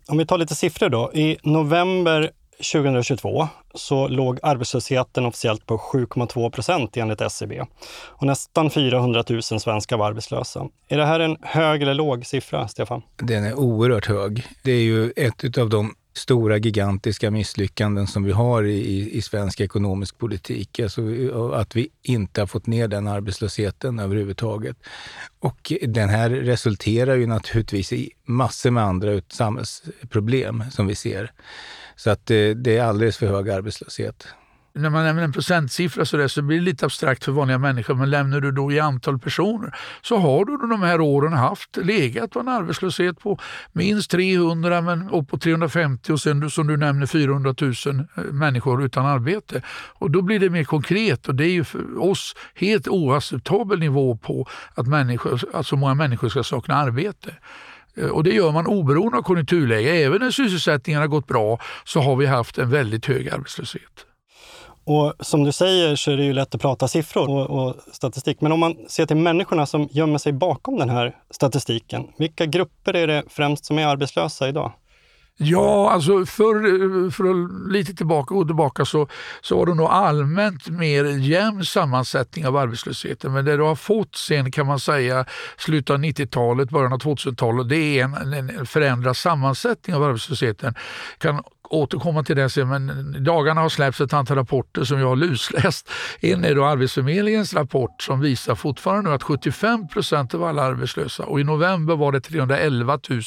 Om 0.09 0.19
vi 0.19 0.27
tar 0.27 0.39
lite 0.39 0.55
siffror 0.55 0.89
då. 0.89 1.13
I 1.15 1.37
november 1.43 2.31
2022 2.73 3.49
så 3.75 4.09
låg 4.09 4.39
arbetslösheten 4.43 5.27
officiellt 5.27 5.67
på 5.67 5.79
7,2 5.79 6.51
procent 6.51 6.97
enligt 6.97 7.21
SCB. 7.21 7.65
Och 7.91 8.27
nästan 8.27 8.71
400 8.71 9.25
000 9.29 9.43
svenskar 9.43 9.97
var 9.97 10.07
arbetslösa. 10.07 10.69
Är 10.89 10.99
det 10.99 11.07
här 11.07 11.21
en 11.21 11.37
hög 11.43 11.83
eller 11.83 11.95
låg 11.95 12.27
siffra, 12.27 12.69
Stefan? 12.69 13.03
Den 13.17 13.45
är 13.45 13.55
oerhört 13.55 14.07
hög. 14.07 14.47
Det 14.65 14.73
är 14.73 14.83
ju 14.83 15.13
ett 15.17 15.59
av 15.59 15.69
de 15.69 15.95
stora 16.19 16.57
gigantiska 16.59 17.31
misslyckanden 17.31 18.07
som 18.07 18.25
vi 18.25 18.33
har 18.33 18.65
i, 18.65 19.11
i 19.17 19.23
svensk 19.23 19.61
ekonomisk 19.61 20.19
politik. 20.19 20.81
Alltså 20.81 21.03
att 21.55 21.77
vi 21.77 21.89
inte 22.03 22.41
har 22.41 22.47
fått 22.47 22.67
ner 22.67 22.89
den 22.89 23.09
arbetslösheten 23.09 23.99
överhuvudtaget. 23.99 24.77
Och 25.39 25.73
den 25.83 26.09
här 26.09 26.31
resulterar 26.31 27.17
ju 27.17 27.27
naturligtvis 27.27 27.93
i 27.93 28.11
massor 28.25 28.71
med 28.71 28.85
andra 28.85 29.21
samhällsproblem 29.29 30.65
som 30.71 30.87
vi 30.87 30.95
ser. 30.95 31.33
Så 31.97 32.11
att 32.11 32.27
det, 32.27 32.55
det 32.55 32.77
är 32.77 32.85
alldeles 32.85 33.17
för 33.17 33.27
hög 33.27 33.51
arbetslöshet 33.51 34.29
när 34.79 34.91
man 34.91 35.05
nämner 35.05 35.23
en 35.23 35.33
procentsiffra 35.33 36.05
så, 36.05 36.17
där, 36.17 36.29
så 36.29 36.43
blir 36.43 36.59
det 36.59 36.65
lite 36.65 36.87
abstrakt 36.87 37.25
för 37.25 37.33
vanliga 37.33 37.59
människor. 37.59 37.95
Men 37.95 38.11
lämnar 38.11 38.41
du 38.41 38.53
då 38.53 38.73
i 38.73 38.81
antal 38.81 39.19
personer 39.19 39.77
så 40.03 40.17
har 40.17 40.45
du 40.45 40.57
de 40.57 40.83
här 40.83 41.01
åren 41.01 41.33
haft 41.33 41.77
legat 41.77 42.31
på 42.31 42.41
en 42.41 42.49
arbetslöshet 42.49 43.21
på 43.21 43.39
minst 43.73 44.11
300 44.11 44.81
men 44.81 45.11
upp 45.11 45.29
på 45.29 45.39
350 45.39 46.13
och 46.13 46.21
sen 46.21 46.51
som 46.51 46.67
du 46.67 46.77
nämner 46.77 47.07
400 47.07 47.55
000 47.61 47.75
eh, 48.17 48.23
människor 48.33 48.85
utan 48.85 49.07
arbete. 49.07 49.63
Och 49.89 50.11
då 50.11 50.23
blir 50.23 50.41
det 50.41 50.51
mer 50.51 50.65
konkret 50.65 51.29
och 51.29 51.35
det 51.35 51.45
är 51.45 51.53
ju 51.53 51.65
för 51.65 52.03
oss 52.03 52.37
helt 52.55 52.89
oacceptabel 52.89 53.79
nivå 53.79 54.17
på 54.17 54.49
att, 54.75 54.87
människor, 54.87 55.41
att 55.53 55.67
så 55.67 55.77
många 55.77 55.95
människor 55.95 56.29
ska 56.29 56.43
sakna 56.43 56.75
arbete. 56.75 57.35
Eh, 57.97 58.09
och 58.09 58.25
det 58.25 58.35
gör 58.35 58.53
man 58.53 58.67
oberoende 58.67 59.19
av 59.19 59.23
konjunkturläge. 59.23 59.91
Även 59.91 60.21
när 60.21 60.31
sysselsättningen 60.31 61.01
har 61.01 61.09
gått 61.09 61.27
bra 61.27 61.61
så 61.85 62.01
har 62.01 62.17
vi 62.17 62.27
haft 62.27 62.59
en 62.59 62.71
väldigt 62.71 63.07
hög 63.07 63.29
arbetslöshet. 63.29 64.08
Och 64.89 65.15
som 65.21 65.45
du 65.45 65.53
säger 65.53 65.97
så 65.97 66.11
är 66.11 66.17
det 66.17 66.25
ju 66.25 66.33
lätt 66.33 66.55
att 66.55 66.61
prata 66.61 66.89
siffror 66.89 67.31
och, 67.31 67.67
och, 67.67 67.77
statistik. 67.93 68.41
Men 68.41 68.53
om 68.53 68.61
man 68.61 68.77
ser 68.89 69.07
till 69.07 69.17
människorna 69.17 69.67
som 69.67 69.89
gömmer 69.91 70.19
sig 70.19 70.33
bakom 70.33 70.79
den 70.79 70.91
här 70.91 71.17
statistiken, 71.31 72.07
vilka 72.19 72.47
grupper 72.47 72.97
är 72.97 73.07
det 73.07 73.23
främst 73.29 73.65
som 73.65 73.79
är 73.79 73.87
arbetslösa 73.87 74.49
idag? 74.49 74.73
Ja, 75.41 75.91
alltså 75.91 76.27
för, 76.27 77.11
för 77.11 77.69
lite 77.73 77.95
tillbaka 77.95 78.35
och 78.35 78.47
tillbaka 78.47 78.85
så, 78.85 79.09
så 79.41 79.59
var 79.59 79.67
det 79.67 79.75
nog 79.75 79.87
allmänt 79.87 80.69
mer 80.69 81.05
jämn 81.05 81.65
sammansättning 81.65 82.47
av 82.47 82.57
arbetslösheten. 82.57 83.33
Men 83.33 83.45
det 83.45 83.57
du 83.57 83.63
har 83.63 83.77
fått 83.77 84.17
sen 84.17 84.51
kan 84.51 84.67
man 84.67 84.81
säga 84.81 85.25
slutet 85.59 85.91
av 85.91 85.99
90-talet, 85.99 86.71
början 86.71 86.93
av 86.93 86.99
2000-talet, 86.99 87.69
det 87.69 87.77
är 88.01 88.05
en, 88.05 88.15
en 88.33 88.67
förändrad 88.67 89.17
sammansättning 89.17 89.97
av 89.97 90.03
arbetslösheten. 90.03 90.75
Kan 91.19 91.43
återkomma 91.71 92.25
till 92.25 92.37
det 92.37 92.51
sen, 92.51 92.69
men 92.69 93.15
i 93.17 93.21
dagarna 93.21 93.61
har 93.61 93.69
släppts 93.69 94.01
ett 94.01 94.13
antal 94.13 94.37
rapporter 94.37 94.85
som 94.85 95.01
jag 95.01 95.09
har 95.09 95.17
lusläst. 95.17 95.91
En 96.21 96.45
är 96.45 96.55
då 96.55 96.65
Arbetsförmedlingens 96.65 97.55
rapport 97.55 98.03
som 98.03 98.21
visar 98.21 98.55
fortfarande 98.55 99.15
att 99.15 99.23
75 99.23 99.89
procent 99.89 100.35
av 100.35 100.45
alla 100.45 100.63
arbetslösa 100.63 101.25
och 101.25 101.41
i 101.41 101.45
november 101.45 101.97
var 101.97 102.13
det 102.13 102.21
311 102.21 102.99
000 103.11 103.23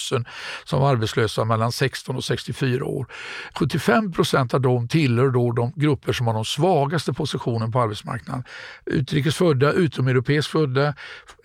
som 0.63 0.81
var 0.81 0.91
arbetslösa 0.91 1.45
mellan 1.45 1.71
16 1.71 2.15
och 2.15 2.23
64 2.23 2.85
år. 2.85 3.07
75 3.55 4.11
procent 4.11 4.53
av 4.53 4.61
dem 4.61 4.87
tillhör 4.87 5.29
då 5.29 5.51
de 5.51 5.73
grupper 5.75 6.13
som 6.13 6.27
har 6.27 6.33
de 6.33 6.45
svagaste 6.45 7.13
positionen 7.13 7.71
på 7.71 7.81
arbetsmarknaden. 7.81 8.43
Utrikesfödda, 8.85 9.71
utomeuropeiskt 9.71 10.51
födda, 10.51 10.93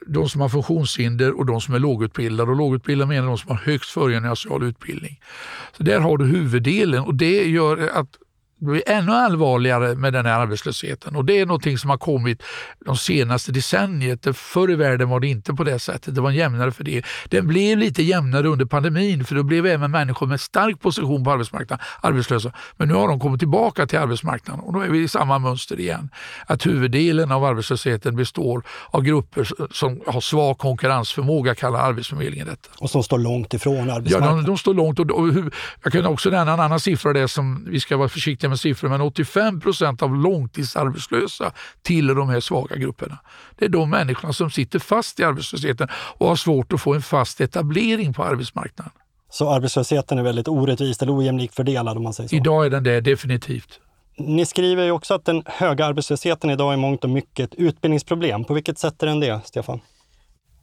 de 0.06 0.28
som 0.28 0.40
har 0.40 0.48
funktionshinder 0.48 1.38
och 1.38 1.46
de 1.46 1.60
som 1.60 1.74
är 1.74 1.78
lågutbildade. 1.78 2.50
Och 2.50 2.56
lågutbildade 2.56 3.08
menar 3.08 3.28
de 3.28 3.38
som 3.38 3.50
har 3.50 3.56
högst 3.64 3.90
förgymnasial 3.90 4.62
utbildning. 4.62 5.20
Så 5.76 5.82
där 5.82 6.00
har 6.00 6.18
du 6.18 6.24
huvuddelen 6.24 6.85
och 6.94 7.14
det 7.14 7.44
gör 7.48 7.88
att 7.88 8.18
det 8.58 8.66
blir 8.66 8.82
ännu 8.86 9.12
allvarligare 9.12 9.94
med 9.94 10.12
den 10.12 10.26
här 10.26 10.40
arbetslösheten 10.40 11.16
och 11.16 11.24
det 11.24 11.40
är 11.40 11.46
någonting 11.46 11.78
som 11.78 11.90
har 11.90 11.98
kommit 11.98 12.42
de 12.84 12.96
senaste 12.96 13.52
decenniet. 13.52 14.36
Förr 14.36 14.70
i 14.70 14.74
världen 14.74 15.08
var 15.08 15.20
det 15.20 15.26
inte 15.26 15.54
på 15.54 15.64
det 15.64 15.78
sättet. 15.78 16.14
Det 16.14 16.20
var 16.20 16.30
en 16.30 16.36
jämnare 16.36 16.72
fördelning. 16.72 17.04
Den 17.28 17.46
blev 17.46 17.78
lite 17.78 18.02
jämnare 18.02 18.48
under 18.48 18.64
pandemin 18.64 19.24
för 19.24 19.34
då 19.34 19.42
blev 19.42 19.66
även 19.66 19.90
människor 19.90 20.26
med 20.26 20.40
stark 20.40 20.80
position 20.80 21.24
på 21.24 21.30
arbetsmarknaden 21.30 21.86
arbetslösa. 22.00 22.52
Men 22.76 22.88
nu 22.88 22.94
har 22.94 23.08
de 23.08 23.20
kommit 23.20 23.40
tillbaka 23.40 23.86
till 23.86 23.98
arbetsmarknaden 23.98 24.64
och 24.64 24.72
då 24.72 24.80
är 24.80 24.88
vi 24.88 25.02
i 25.02 25.08
samma 25.08 25.38
mönster 25.38 25.80
igen. 25.80 26.10
Att 26.46 26.66
huvuddelen 26.66 27.32
av 27.32 27.44
arbetslösheten 27.44 28.16
består 28.16 28.62
av 28.90 29.02
grupper 29.02 29.48
som 29.74 30.00
har 30.06 30.20
svag 30.20 30.58
konkurrensförmåga 30.58 31.54
kallar 31.54 31.80
Arbetsförmedlingen 31.80 32.46
detta. 32.46 32.68
Och 32.78 32.90
som 32.90 33.02
står 33.02 33.18
långt 33.18 33.54
ifrån 33.54 33.90
arbetsmarknaden. 33.90 34.36
Ja, 34.36 34.42
de, 34.42 34.44
de 34.44 34.58
står 34.58 34.74
långt. 34.74 34.98
Och, 34.98 35.10
och, 35.10 35.28
jag 35.82 35.92
kan 35.92 36.06
också 36.06 36.30
nämna 36.30 36.52
en 36.52 36.60
annan 36.60 36.80
siffra 36.80 37.12
där 37.12 37.26
som 37.26 37.64
vi 37.68 37.80
ska 37.80 37.96
vara 37.96 38.08
försiktiga 38.08 38.45
med 38.48 38.60
siffror, 38.60 38.88
men 38.88 39.00
85 39.00 39.60
procent 39.60 40.02
av 40.02 40.16
långtidsarbetslösa 40.16 41.52
tillhör 41.82 42.14
de 42.14 42.28
här 42.28 42.40
svaga 42.40 42.76
grupperna. 42.76 43.18
Det 43.58 43.64
är 43.64 43.68
de 43.68 43.90
människorna 43.90 44.32
som 44.32 44.50
sitter 44.50 44.78
fast 44.78 45.20
i 45.20 45.24
arbetslösheten 45.24 45.88
och 45.92 46.28
har 46.28 46.36
svårt 46.36 46.72
att 46.72 46.80
få 46.80 46.94
en 46.94 47.02
fast 47.02 47.40
etablering 47.40 48.12
på 48.12 48.24
arbetsmarknaden. 48.24 48.92
Så 49.30 49.50
arbetslösheten 49.50 50.18
är 50.18 50.22
väldigt 50.22 50.48
orättvist 50.48 51.02
eller 51.02 51.18
ojämlikt 51.18 51.54
fördelad 51.54 51.96
om 51.96 52.02
man 52.02 52.12
säger 52.12 52.28
så? 52.28 52.36
Idag 52.36 52.66
är 52.66 52.70
den 52.70 52.84
det, 52.84 53.00
definitivt. 53.00 53.80
Ni 54.18 54.46
skriver 54.46 54.84
ju 54.84 54.90
också 54.90 55.14
att 55.14 55.24
den 55.24 55.42
höga 55.46 55.86
arbetslösheten 55.86 56.50
idag 56.50 56.72
är 56.72 56.76
mångt 56.76 57.04
och 57.04 57.10
mycket 57.10 57.52
ett 57.52 57.58
utbildningsproblem. 57.58 58.44
På 58.44 58.54
vilket 58.54 58.78
sätt 58.78 59.02
är 59.02 59.06
den 59.06 59.20
det, 59.20 59.40
Stefan? 59.44 59.80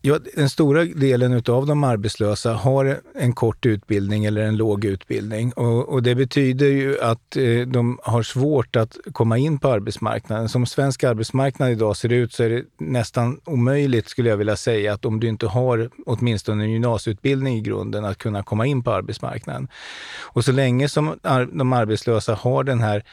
Ja, 0.05 0.19
den 0.35 0.49
stora 0.49 0.85
delen 0.85 1.33
av 1.47 1.65
de 1.65 1.83
arbetslösa 1.83 2.53
har 2.53 2.99
en 3.15 3.33
kort 3.33 3.65
utbildning 3.65 4.25
eller 4.25 4.41
en 4.41 4.57
låg 4.57 4.85
utbildning. 4.85 5.53
Och, 5.53 5.89
och, 5.89 6.03
det 6.03 6.15
betyder 6.15 6.65
ju 6.65 6.99
att 7.01 7.35
eh, 7.35 7.67
de 7.67 7.99
har 8.03 8.23
svårt 8.23 8.75
att 8.75 8.97
komma 9.11 9.37
in 9.37 9.59
på 9.59 9.67
arbetsmarknaden. 9.67 10.49
Som 10.49 10.65
svensk 10.65 11.03
arbetsmarknad 11.03 11.71
idag 11.71 11.97
ser 11.97 12.11
ut 12.11 12.33
så 12.33 12.43
är 12.43 12.49
det 12.49 12.63
nästan 12.77 13.39
omöjligt, 13.45 14.09
skulle 14.09 14.29
jag 14.29 14.37
vilja 14.37 14.55
säga, 14.55 14.93
att 14.93 15.05
om 15.05 15.19
du 15.19 15.27
inte 15.27 15.47
har 15.47 15.89
åtminstone 16.05 16.63
en 16.63 16.71
gymnasieutbildning 16.71 17.57
i 17.57 17.61
grunden, 17.61 18.05
att 18.05 18.17
kunna 18.17 18.43
komma 18.43 18.65
in 18.65 18.83
på 18.83 18.91
arbetsmarknaden. 18.91 19.67
Och 20.21 20.45
så 20.45 20.51
länge 20.51 20.89
som 20.89 21.19
de 21.51 21.73
arbetslösa 21.73 22.33
har 22.33 22.63
den 22.63 22.79
här 22.79 23.03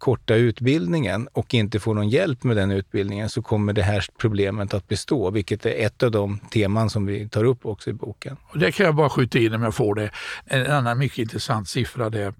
korta 0.00 0.34
utbildningen 0.34 1.28
och 1.32 1.54
inte 1.54 1.80
får 1.80 1.94
någon 1.94 2.08
hjälp 2.08 2.44
med 2.44 2.56
den 2.56 2.70
utbildningen 2.70 3.28
så 3.28 3.42
kommer 3.42 3.72
det 3.72 3.82
här 3.82 4.04
problemet 4.18 4.74
att 4.74 4.88
bestå, 4.88 5.30
vilket 5.30 5.66
är 5.66 5.86
ett 5.86 6.02
av 6.02 6.10
de 6.10 6.38
teman 6.38 6.90
som 6.90 7.06
vi 7.06 7.28
tar 7.28 7.44
upp 7.44 7.66
också 7.66 7.90
i 7.90 7.92
boken. 7.92 8.36
Och 8.42 8.58
det 8.58 8.72
kan 8.72 8.86
jag 8.86 8.94
bara 8.94 9.08
skjuta 9.08 9.38
in 9.38 9.54
om 9.54 9.62
jag 9.62 9.74
får 9.74 9.94
det. 9.94 10.10
En 10.44 10.70
annan 10.70 10.98
mycket 10.98 11.18
intressant 11.18 11.68
siffra. 11.68 12.10
Det. 12.10 12.34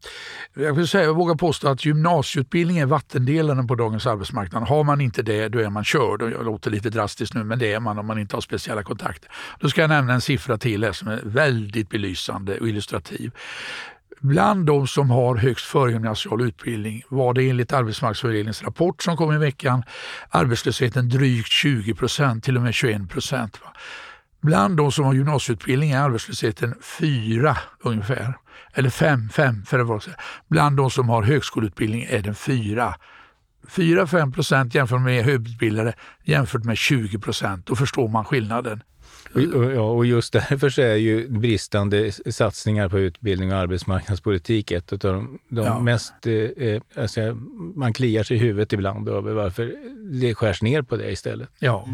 Jag, 0.55 0.75
vill 0.75 0.89
säga, 0.89 1.05
jag 1.05 1.15
vågar 1.15 1.35
påstå 1.35 1.69
att 1.69 1.85
gymnasieutbildning 1.85 2.79
är 2.79 2.87
vattendelaren 2.87 3.67
på 3.67 3.75
dagens 3.75 4.07
arbetsmarknad. 4.07 4.63
Har 4.63 4.85
man 4.85 5.01
inte 5.01 5.23
det, 5.23 5.49
då 5.49 5.59
är 5.59 5.71
man 5.71 5.85
körd. 5.85 6.23
Jag 6.23 6.45
låter 6.45 6.71
lite 6.71 6.91
drastiskt 6.91 7.35
nu, 7.35 7.45
men 7.45 7.59
det 7.59 7.73
är 7.73 7.81
man 7.81 7.99
om 7.99 8.07
man 8.07 8.19
inte 8.19 8.37
har 8.37 8.41
speciella 8.41 8.83
kontakter. 8.83 9.31
Då 9.61 9.69
ska 9.69 9.81
jag 9.81 9.91
nämna 9.91 10.13
en 10.13 10.21
siffra 10.21 10.59
till 10.59 10.85
här 10.85 10.93
som 10.93 11.09
är 11.09 11.21
väldigt 11.25 11.89
belysande 11.89 12.59
och 12.59 12.69
illustrativ. 12.69 13.33
Bland 14.23 14.67
de 14.67 14.87
som 14.87 15.11
har 15.11 15.37
högst 15.37 15.67
förgymnasial 15.67 16.43
utbildning 16.43 17.03
var 17.09 17.35
det 17.35 17.49
enligt 17.51 17.73
arbetsmarknadsfördelningens 17.73 18.63
rapport 18.63 19.03
som 19.03 19.17
kom 19.17 19.33
i 19.33 19.39
veckan 19.39 19.83
arbetslösheten 20.31 21.09
drygt 21.09 21.49
20 21.49 21.95
procent, 21.95 22.45
till 22.45 22.57
och 22.57 22.63
med 22.63 22.75
21 22.75 23.11
procent. 23.11 23.61
Bland 24.41 24.77
de 24.77 24.93
som 24.93 25.05
har 25.05 25.15
gymnasieutbildning 25.15 25.91
är 25.91 26.01
arbetslösheten 26.01 26.75
4 26.83 27.57
ungefär, 27.81 28.35
eller 28.75 28.91
5, 28.91 29.29
5 29.29 29.65
för 29.65 29.79
att 29.79 29.87
vara 29.87 30.01
så. 30.01 30.11
Bland 30.49 30.77
de 30.77 30.91
som 30.91 31.09
har 31.09 31.23
högskoleutbildning 31.23 32.07
är 32.11 32.23
den 32.23 32.35
4. 32.35 32.95
4-5 33.69 34.33
procent 34.33 34.75
jämfört 34.75 35.01
med 35.01 35.25
högutbildade 35.25 35.95
jämfört 36.25 36.65
med 36.65 36.79
20 36.79 37.19
procent. 37.19 37.67
Då 37.67 37.77
förstår 37.77 38.09
man 38.09 38.25
skillnaden. 38.25 38.83
Och, 39.35 39.65
ja, 39.75 39.91
och 39.91 40.07
just 40.07 40.33
därför 40.51 40.71
så 40.71 40.83
är 40.83 40.95
ju 40.95 41.29
bristande 41.29 42.13
satsningar 42.13 42.89
på 42.89 42.99
utbildning 42.99 43.53
och 43.53 43.59
arbetsmarknadspolitik 43.59 44.71
ett 44.71 44.93
av 44.93 44.99
de, 44.99 45.39
de 45.49 45.65
ja. 45.65 45.81
mest... 45.81 46.27
Eh, 46.27 46.35
eh, 46.35 46.83
alltså, 46.97 47.21
man 47.75 47.93
kliar 47.93 48.23
sig 48.23 48.37
i 48.37 48.41
huvudet 48.41 48.73
ibland 48.73 49.09
över 49.09 49.33
varför 49.33 49.75
det 50.21 50.35
skärs 50.35 50.63
ner 50.63 50.83
på 50.83 50.97
det 50.97 51.11
istället. 51.11 51.49
Ja. 51.59 51.87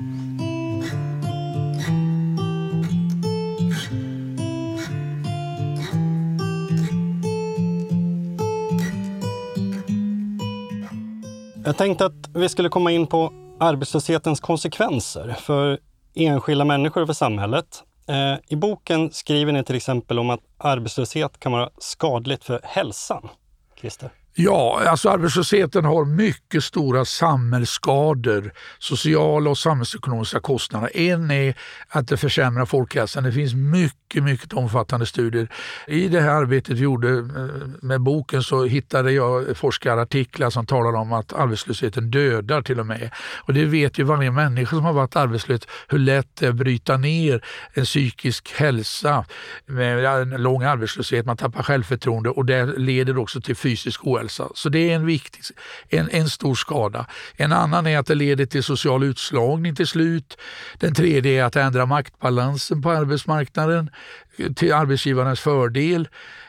Jag 11.65 11.77
tänkte 11.77 12.07
att 12.07 12.31
vi 12.35 12.49
skulle 12.49 12.69
komma 12.69 12.93
in 12.93 13.07
på 13.07 13.33
arbetslöshetens 13.61 14.41
konsekvenser. 14.41 15.37
För 15.41 15.79
enskilda 16.17 16.65
människor 16.65 17.01
och 17.01 17.09
för 17.09 17.15
samhället. 17.15 17.83
Eh, 18.09 18.35
I 18.49 18.57
boken 18.57 19.11
skriver 19.11 19.53
ni 19.53 19.65
till 19.65 19.77
exempel 19.77 20.19
om 20.19 20.31
att 20.31 20.41
arbetslöshet 20.59 21.41
kan 21.41 21.53
vara 21.53 21.71
skadligt 21.79 22.45
för 22.45 22.61
hälsan. 22.65 23.29
Christer? 23.81 24.11
Ja, 24.39 24.83
alltså 24.89 25.11
arbetslösheten 25.11 25.85
har 25.85 26.05
mycket 26.05 26.65
stora 26.65 27.05
samhällsskador, 27.05 28.53
sociala 28.79 29.51
och 29.51 29.59
samhällsekonomiska 29.59 30.41
kostnader. 30.41 30.91
En 30.95 31.31
är 31.31 31.55
att 31.89 32.09
det 32.09 32.17
försämrar 32.17 32.67
folkhälsan. 32.67 33.25
Det 33.25 33.33
finns 33.33 33.55
mycket, 33.55 34.23
mycket 34.23 34.53
omfattande 34.53 35.07
studier. 35.07 35.49
I 35.87 36.09
det 36.09 36.21
här 36.21 36.31
arbetet 36.31 36.77
vi 36.77 36.81
gjorde 36.81 37.09
eh, 37.09 37.25
med 37.83 38.01
boken 38.01 38.43
så 38.43 38.65
hittade 38.65 39.13
jag 39.13 39.57
forskarartiklar 39.57 40.51
som 40.51 40.67
talar 40.67 40.95
om 40.95 41.13
att 41.13 41.33
arbetslösheten 41.33 42.11
dödar 42.11 42.63
till 42.63 42.81
och 42.81 42.87
med. 42.87 43.11
Och 43.37 43.55
det 43.55 43.65
vet 43.65 43.99
ju 43.99 44.03
varje 44.03 44.31
människa 44.31 44.77
som 44.77 44.85
har 44.85 44.93
varit 44.93 45.17
arbetslös 45.17 45.63
hur 45.89 45.99
lätt 45.99 46.29
det 46.35 46.47
är 46.47 46.51
att 46.51 46.57
bryta 46.57 46.97
ner 46.97 47.45
en 47.73 47.85
psykisk 47.85 48.53
hälsa 48.57 49.25
med 49.67 50.05
en 50.05 50.31
lång 50.31 50.63
arbetslöshet. 50.63 51.27
Man 51.27 51.37
tappar 51.37 51.63
självförtroende 51.63 52.31
och 52.31 52.45
det 52.45 52.67
leder 52.79 53.19
också 53.19 53.41
till 53.41 53.57
fysisk 53.57 54.07
ohälsa 54.07 54.26
ohälsa. 54.27 54.49
Så 54.55 54.69
det 54.69 54.91
är 54.91 54.95
en, 54.95 55.07
viktig, 55.07 55.41
en, 55.89 56.09
en 56.11 56.29
stor 56.29 56.55
skada. 56.55 57.07
En 57.37 57.53
annan 57.53 57.87
är 57.87 57.99
att 57.99 58.07
det 58.07 58.15
leder 58.15 58.47
till 58.47 58.63
social 58.63 59.03
utslagning 59.03 59.75
till 59.75 59.87
slut. 59.87 60.37
Den 60.79 60.95
tredje 60.95 61.41
är 61.41 61.45
att 61.45 61.57
ändra 61.57 61.87
maktbalansen 61.87 62.83
på 62.83 62.91
arbetsmarknaden 62.91 63.91
eh, 64.39 64.53
till 64.53 64.73
arbetsgivarens 64.73 65.41
fördel. 65.41 66.09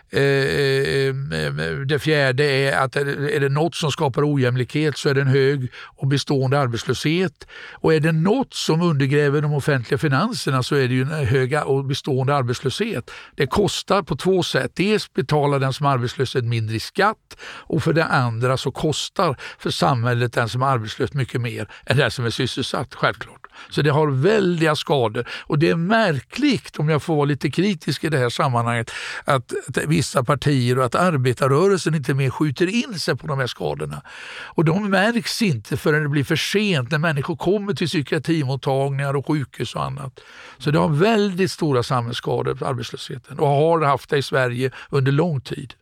Eh, 0.10 0.22
eh, 0.22 1.08
eh, 1.08 1.76
det 1.86 2.00
fjärde 2.00 2.44
är 2.44 2.78
att 2.78 2.96
är 2.96 3.40
det 3.40 3.50
något 3.50 3.76
som 3.76 3.92
skapar 3.92 4.34
ojämlikhet 4.34 4.98
så 4.98 5.10
är 5.10 5.14
det 5.14 5.22
en 5.22 5.28
hög 5.28 5.72
och 5.98 6.08
bestående 6.08 6.60
arbetslöshet. 6.60 7.48
Och 7.74 7.94
är 7.94 8.00
det 8.00 8.12
något 8.12 8.54
som 8.54 8.82
undergräver 8.82 9.42
de 9.42 9.54
offentliga 9.54 9.98
finanserna 9.98 10.64
så 10.64 10.76
är 10.76 10.88
det 10.88 10.94
ju 10.94 11.02
en 11.02 11.26
hög 11.26 11.58
och 11.66 11.86
bestående 11.86 12.36
arbetslöshet. 12.36 13.12
Det 13.36 13.48
kostar 13.48 14.02
på 14.04 14.16
två 14.16 14.44
sätt. 14.44 14.72
Dels 14.76 15.14
betalar 15.14 15.60
den 15.60 15.74
som 15.74 15.86
är 15.86 15.90
arbetslös 15.90 16.36
mindre 16.36 16.76
i 16.76 16.80
skatt 16.80 17.38
och 17.42 17.84
för 17.84 17.94
det 17.94 18.06
andra 18.06 18.58
så 18.58 18.72
kostar 18.72 19.38
för 19.60 19.70
samhället 19.70 20.34
den 20.34 20.50
som 20.50 20.62
är 20.62 20.68
arbetslös 20.68 21.14
mycket 21.14 21.42
mer 21.42 21.68
än 21.86 21.98
den 21.98 22.12
som 22.12 22.26
är 22.26 22.30
sysselsatt, 22.30 22.96
självklart. 22.96 23.37
Så 23.70 23.82
det 23.82 23.90
har 23.90 24.08
väldiga 24.08 24.76
skador. 24.76 25.28
Och 25.30 25.60
det 25.60 25.70
är 25.70 25.76
märkligt, 25.76 26.80
om 26.80 26.90
jag 26.90 27.04
får 27.04 27.16
vara 27.16 27.26
lite 27.26 27.52
kritisk 27.52 28.04
i 28.04 28.10
det 28.10 28.18
här 28.18 28.30
sammanhanget, 28.30 28.92
att, 29.26 29.54
att 29.68 29.78
vissa 29.88 30.24
partier 30.24 30.80
och 30.80 30.86
att 30.86 30.96
arbetarrörelsen 30.96 31.96
inte 31.96 32.14
mer 32.14 32.30
skjuter 32.30 32.68
in 32.68 33.00
sig 33.00 33.16
på 33.18 33.28
de 33.28 33.40
här 33.40 33.48
skadorna. 33.48 34.02
Och 34.44 34.66
de 34.66 34.90
märks 34.90 35.42
inte 35.42 35.78
förrän 35.78 36.04
det 36.04 36.10
blir 36.10 36.24
för 36.24 36.36
sent 36.36 36.92
när 36.92 36.98
människor 36.98 37.36
kommer 37.36 37.74
till 37.74 37.88
psykiatrimottagningar 37.88 39.16
och 39.16 39.28
sjukhus 39.28 39.76
och 39.76 39.84
annat. 39.84 40.20
Så 40.58 40.72
det 40.72 40.80
har 40.80 40.90
väldigt 40.90 41.52
stora 41.52 41.84
samhällsskador, 41.84 42.64
arbetslösheten, 42.64 43.40
och 43.40 43.48
har 43.48 43.82
haft 43.82 44.10
det 44.10 44.18
i 44.18 44.24
Sverige 44.24 44.72
under 44.90 45.12
lång 45.12 45.42
tid. 45.42 45.74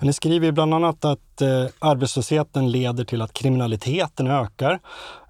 Ni 0.00 0.12
skriver 0.12 0.52
bland 0.52 0.74
annat 0.74 1.04
att 1.04 1.40
eh, 1.40 1.66
arbetslösheten 1.78 2.70
leder 2.70 3.04
till 3.04 3.22
att 3.22 3.32
kriminaliteten 3.32 4.26
ökar. 4.26 4.80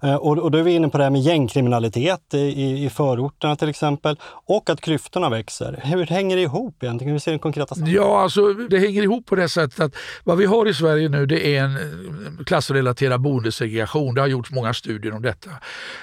Eh, 0.03 0.15
och, 0.15 0.37
och 0.37 0.51
då 0.51 0.57
är 0.57 0.63
vi 0.63 0.71
inne 0.71 0.89
på 0.89 0.97
det 0.97 1.03
här 1.03 1.11
med 1.11 1.21
gängkriminalitet 1.21 2.33
i, 2.33 2.85
i 2.85 2.89
förorterna 2.89 3.55
till 3.55 3.69
exempel 3.69 4.19
och 4.47 4.69
att 4.69 4.81
klyftorna 4.81 5.29
växer. 5.29 5.79
Hur 5.83 6.05
hänger 6.05 6.35
det 6.35 6.41
ihop 6.41 6.83
egentligen? 6.83 7.11
Hur 7.11 7.19
ser 7.19 7.31
den 7.31 7.39
konkreta 7.39 7.75
sammanhang 7.75 7.95
Ja, 7.95 8.21
alltså 8.21 8.53
det 8.53 8.79
hänger 8.79 9.03
ihop 9.03 9.25
på 9.25 9.35
det 9.35 9.49
sättet 9.49 9.79
att 9.79 9.95
vad 10.23 10.37
vi 10.37 10.45
har 10.45 10.67
i 10.67 10.73
Sverige 10.73 11.09
nu 11.09 11.25
det 11.25 11.55
är 11.55 11.63
en 11.63 11.75
eh, 11.75 12.43
klassrelaterad 12.45 13.21
boendesegregation. 13.21 14.15
Det 14.15 14.21
har 14.21 14.27
gjorts 14.27 14.51
många 14.51 14.73
studier 14.73 15.13
om 15.13 15.21
detta. 15.21 15.49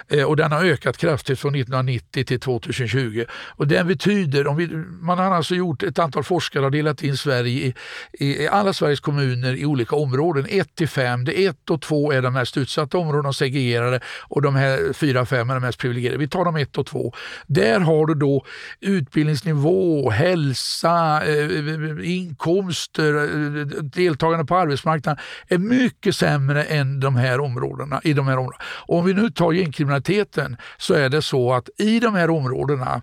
Eh, 0.08 0.24
och 0.24 0.36
den 0.36 0.52
har 0.52 0.64
ökat 0.64 0.96
kraftigt 0.96 1.38
från 1.38 1.54
1990 1.54 2.24
till 2.24 2.40
2020. 2.40 3.24
Och 3.56 3.66
den 3.66 3.86
betyder, 3.86 4.46
om 4.46 4.56
vi, 4.56 4.66
man 5.00 5.18
har 5.18 5.34
alltså 5.34 5.54
gjort, 5.54 5.82
ett 5.82 5.98
antal 5.98 6.24
forskare 6.24 6.62
har 6.62 6.70
delat 6.70 7.02
in 7.02 7.16
Sverige 7.16 7.66
i, 7.66 7.74
i 8.12 8.37
i 8.38 8.48
alla 8.48 8.72
Sveriges 8.72 9.00
kommuner 9.00 9.54
i 9.54 9.66
olika 9.66 9.96
områden, 9.96 10.46
1 10.48 10.74
till 10.74 10.88
5. 10.88 11.24
Det 11.24 11.46
1 11.46 11.70
och 11.70 11.82
2 11.82 12.12
är 12.12 12.22
de 12.22 12.32
mest 12.32 12.56
utsatta 12.56 12.98
områdena 12.98 13.28
och 13.28 13.36
segregerade 13.36 14.00
och 14.28 14.42
de 14.42 14.56
här 14.56 14.92
4 14.92 15.20
och 15.20 15.28
5 15.28 15.50
är 15.50 15.54
de 15.54 15.60
mest 15.60 15.78
privilegierade. 15.78 16.18
Vi 16.18 16.28
tar 16.28 16.44
de 16.44 16.56
1 16.56 16.78
och 16.78 16.86
2. 16.86 17.12
Där 17.46 17.80
har 17.80 18.06
du 18.06 18.14
då 18.14 18.44
utbildningsnivå, 18.80 20.10
hälsa, 20.10 21.22
eh, 21.26 22.10
inkomster, 22.10 23.14
eh, 23.14 23.66
deltagande 23.82 24.44
på 24.44 24.56
arbetsmarknaden 24.56 25.24
är 25.48 25.58
mycket 25.58 26.16
sämre 26.16 26.64
än 26.64 27.00
de 27.00 27.16
här 27.16 27.40
områdena. 27.40 28.00
I 28.04 28.12
de 28.12 28.28
här 28.28 28.38
områdena. 28.38 28.64
Och 28.64 28.98
om 28.98 29.04
vi 29.04 29.14
nu 29.14 29.30
tar 29.30 29.52
gängkriminaliteten 29.52 30.56
så 30.78 30.94
är 30.94 31.08
det 31.08 31.22
så 31.22 31.52
att 31.52 31.68
i 31.78 32.00
de 32.00 32.14
här 32.14 32.30
områdena 32.30 33.02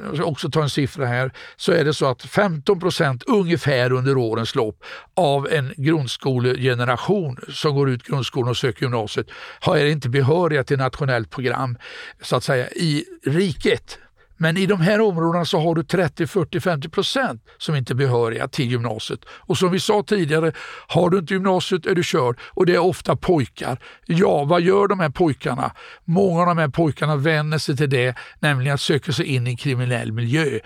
jag 0.00 0.16
ska 0.16 0.24
också 0.24 0.50
ta 0.50 0.62
en 0.62 0.70
siffra 0.70 1.06
här, 1.06 1.32
så 1.56 1.72
är 1.72 1.84
det 1.84 1.94
så 1.94 2.06
att 2.06 2.22
15 2.22 2.80
procent 2.80 3.22
ungefär 3.26 3.92
under 3.92 4.16
årens 4.16 4.54
lopp 4.54 4.84
av 5.14 5.48
en 5.52 5.74
grundskolegeneration 5.76 7.36
som 7.48 7.74
går 7.74 7.90
ut 7.90 8.02
grundskolan 8.02 8.50
och 8.50 8.56
söker 8.56 8.82
gymnasiet 8.82 9.26
har 9.60 9.76
inte 9.76 10.08
behöriga 10.08 10.64
till 10.64 10.78
nationellt 10.78 11.30
program 11.30 11.78
så 12.22 12.36
att 12.36 12.44
säga 12.44 12.68
i 12.70 13.04
riket. 13.26 13.98
Men 14.42 14.56
i 14.56 14.66
de 14.66 14.80
här 14.80 15.00
områdena 15.00 15.44
så 15.44 15.60
har 15.60 15.74
du 15.74 15.82
30, 15.82 16.26
40, 16.26 16.60
50 16.60 16.88
procent 16.88 17.42
som 17.58 17.74
inte 17.74 17.92
är 17.92 17.94
behöriga 17.94 18.48
till 18.48 18.70
gymnasiet. 18.70 19.20
Och 19.28 19.58
som 19.58 19.70
vi 19.70 19.80
sa 19.80 20.02
tidigare, 20.06 20.52
har 20.88 21.10
du 21.10 21.18
inte 21.18 21.34
gymnasiet 21.34 21.86
är 21.86 21.94
du 21.94 22.02
körd 22.02 22.38
och 22.42 22.66
det 22.66 22.74
är 22.74 22.78
ofta 22.78 23.16
pojkar. 23.16 23.78
Ja, 24.06 24.44
vad 24.44 24.62
gör 24.62 24.88
de 24.88 25.00
här 25.00 25.10
pojkarna? 25.10 25.72
Många 26.04 26.40
av 26.40 26.46
de 26.46 26.58
här 26.58 26.68
pojkarna 26.68 27.16
vänder 27.16 27.58
sig 27.58 27.76
till 27.76 27.90
det, 27.90 28.14
nämligen 28.40 28.74
att 28.74 28.80
söka 28.80 29.12
sig 29.12 29.26
in 29.26 29.46
i 29.46 29.50
en 29.50 29.56
kriminell 29.56 30.12
miljö. 30.12 30.58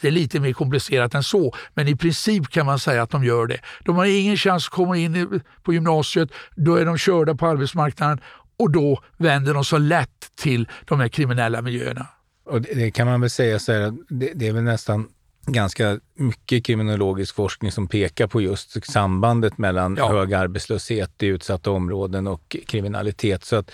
Det 0.00 0.08
är 0.08 0.12
lite 0.12 0.40
mer 0.40 0.52
komplicerat 0.52 1.14
än 1.14 1.22
så, 1.22 1.54
men 1.74 1.88
i 1.88 1.96
princip 1.96 2.48
kan 2.48 2.66
man 2.66 2.78
säga 2.78 3.02
att 3.02 3.10
de 3.10 3.24
gör 3.24 3.46
det. 3.46 3.58
De 3.84 3.96
har 3.96 4.04
ingen 4.04 4.36
chans 4.36 4.66
att 4.66 4.72
komma 4.72 4.96
in 4.96 5.40
på 5.62 5.72
gymnasiet, 5.72 6.30
då 6.56 6.76
är 6.76 6.84
de 6.84 6.98
körda 6.98 7.34
på 7.34 7.46
arbetsmarknaden 7.46 8.20
och 8.58 8.70
då 8.70 9.02
vänder 9.16 9.54
de 9.54 9.64
så 9.64 9.78
lätt 9.78 10.36
till 10.36 10.68
de 10.84 11.00
här 11.00 11.08
kriminella 11.08 11.62
miljöerna. 11.62 12.06
Och 12.44 12.62
det, 12.62 12.74
det, 12.74 12.90
kan 12.90 13.06
man 13.06 13.20
väl 13.20 13.30
säga 13.30 13.58
så 13.58 13.72
här, 13.72 13.94
det, 14.08 14.32
det 14.34 14.48
är 14.48 14.52
väl 14.52 14.62
nästan 14.62 15.08
ganska 15.46 16.00
mycket 16.14 16.64
kriminologisk 16.64 17.34
forskning 17.34 17.72
som 17.72 17.88
pekar 17.88 18.26
på 18.26 18.40
just 18.40 18.86
sambandet 18.86 19.58
mellan 19.58 19.96
ja. 19.96 20.08
hög 20.08 20.34
arbetslöshet 20.34 21.22
i 21.22 21.26
utsatta 21.26 21.70
områden 21.70 22.26
och 22.26 22.56
kriminalitet. 22.66 23.44
Så 23.44 23.56
att 23.56 23.70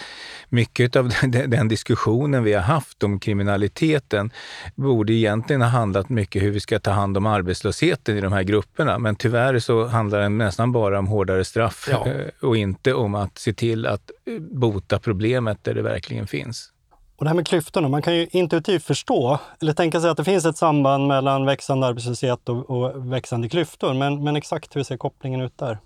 mycket 0.48 0.96
av 0.96 1.12
den 1.46 1.68
diskussionen 1.68 2.44
vi 2.44 2.52
har 2.52 2.62
haft 2.62 3.02
om 3.02 3.20
kriminaliteten 3.20 4.30
borde 4.74 5.12
egentligen 5.12 5.62
ha 5.62 5.68
handlat 5.68 6.08
mycket 6.08 6.42
hur 6.42 6.50
vi 6.50 6.60
ska 6.60 6.78
ta 6.78 6.90
hand 6.90 7.16
om 7.16 7.26
arbetslösheten 7.26 8.16
i 8.16 8.20
de 8.20 8.32
här 8.32 8.42
grupperna. 8.42 8.98
Men 8.98 9.16
tyvärr 9.16 9.58
så 9.58 9.86
handlar 9.86 10.20
den 10.20 10.38
nästan 10.38 10.72
bara 10.72 10.98
om 10.98 11.06
hårdare 11.06 11.44
straff 11.44 11.88
ja. 11.90 12.06
Eh, 12.06 12.48
och 12.48 12.56
inte 12.56 12.94
om 12.94 13.14
att 13.14 13.38
se 13.38 13.52
till 13.52 13.86
att 13.86 14.10
eh, 14.26 14.38
bota 14.38 14.98
problemet 14.98 15.64
där 15.64 15.74
det 15.74 15.82
verkligen 15.82 16.26
finns. 16.26 16.72
Och 17.16 17.24
det 17.24 17.28
här 17.28 17.34
med 17.34 17.46
klyftorna, 17.46 17.88
man 17.88 18.02
kan 18.02 18.16
ju 18.16 18.26
intuitivt 18.30 18.84
förstå 18.84 19.38
eller 19.60 19.72
tänka 19.72 20.00
sig 20.00 20.10
att 20.10 20.16
det 20.16 20.24
finns 20.24 20.44
ett 20.44 20.56
samband 20.56 21.06
mellan 21.06 21.46
växande 21.46 21.86
arbetslöshet 21.86 22.48
och, 22.48 22.70
och 22.70 23.12
växande 23.12 23.48
klyftor. 23.48 23.94
Men, 23.94 24.24
men 24.24 24.36
exakt 24.36 24.76
hur 24.76 24.82
ser 24.82 24.96
kopplingen 24.96 25.40
ut 25.40 25.58
där? 25.58 25.78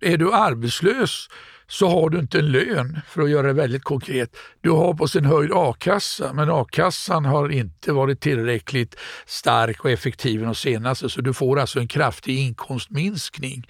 Är 0.00 0.16
du 0.16 0.32
arbetslös 0.32 1.28
så 1.66 1.88
har 1.88 2.10
du 2.10 2.18
inte 2.18 2.38
en 2.38 2.52
lön, 2.52 3.00
för 3.08 3.22
att 3.22 3.30
göra 3.30 3.46
det 3.46 3.52
väldigt 3.52 3.84
konkret. 3.84 4.36
Du 4.60 4.70
har 4.70 4.94
på 4.94 5.08
sin 5.08 5.24
höjd 5.24 5.50
a-kassa, 5.54 6.32
men 6.32 6.50
a-kassan 6.50 7.24
har 7.24 7.48
inte 7.48 7.92
varit 7.92 8.20
tillräckligt 8.20 8.96
stark 9.26 9.84
och 9.84 9.90
effektiv 9.90 10.42
de 10.42 10.54
senaste, 10.54 11.08
så 11.08 11.20
du 11.20 11.34
får 11.34 11.58
alltså 11.58 11.80
en 11.80 11.88
kraftig 11.88 12.38
inkomstminskning. 12.38 13.66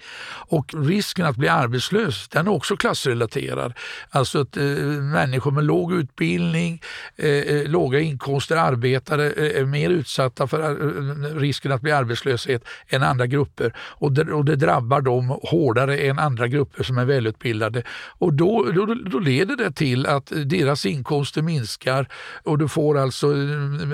Och 0.47 0.73
risken 0.77 1.25
att 1.25 1.35
bli 1.35 1.47
arbetslös, 1.47 2.27
den 2.27 2.47
är 2.47 2.51
också 2.51 2.77
klassrelaterad. 2.77 3.73
Alltså 4.09 4.41
att 4.41 4.57
eh, 4.57 4.63
människor 4.63 5.51
med 5.51 5.63
låg 5.63 5.93
utbildning, 5.93 6.81
eh, 7.15 7.29
eh 7.29 7.67
låga 7.67 7.99
inkomster, 7.99 8.55
arbetare 8.55 9.31
eh, 9.31 9.61
är 9.61 9.65
mer 9.65 9.89
utsatta 9.89 10.47
för 10.47 10.61
eh, 10.61 11.35
risken 11.35 11.71
att 11.71 11.81
bli 11.81 11.91
arbetslöshet 11.91 12.65
än 12.87 13.03
andra 13.03 13.27
grupper. 13.27 13.73
Och 13.77 14.11
det, 14.11 14.33
och 14.33 14.45
det 14.45 14.55
drabbar 14.55 15.01
dem 15.01 15.39
hårdare 15.43 15.97
än 15.97 16.19
andra 16.19 16.47
grupper 16.47 16.83
som 16.83 16.97
är 16.97 17.05
välutbildade. 17.05 17.83
Och 18.17 18.33
då, 18.33 18.71
då, 18.71 18.85
då 18.85 19.19
leder 19.19 19.55
det 19.55 19.71
till 19.71 20.05
att 20.05 20.31
deras 20.45 20.85
inkomster 20.85 21.41
minskar 21.41 22.07
och 22.43 22.57
du 22.57 22.67
får 22.67 22.97
alltså 22.97 23.27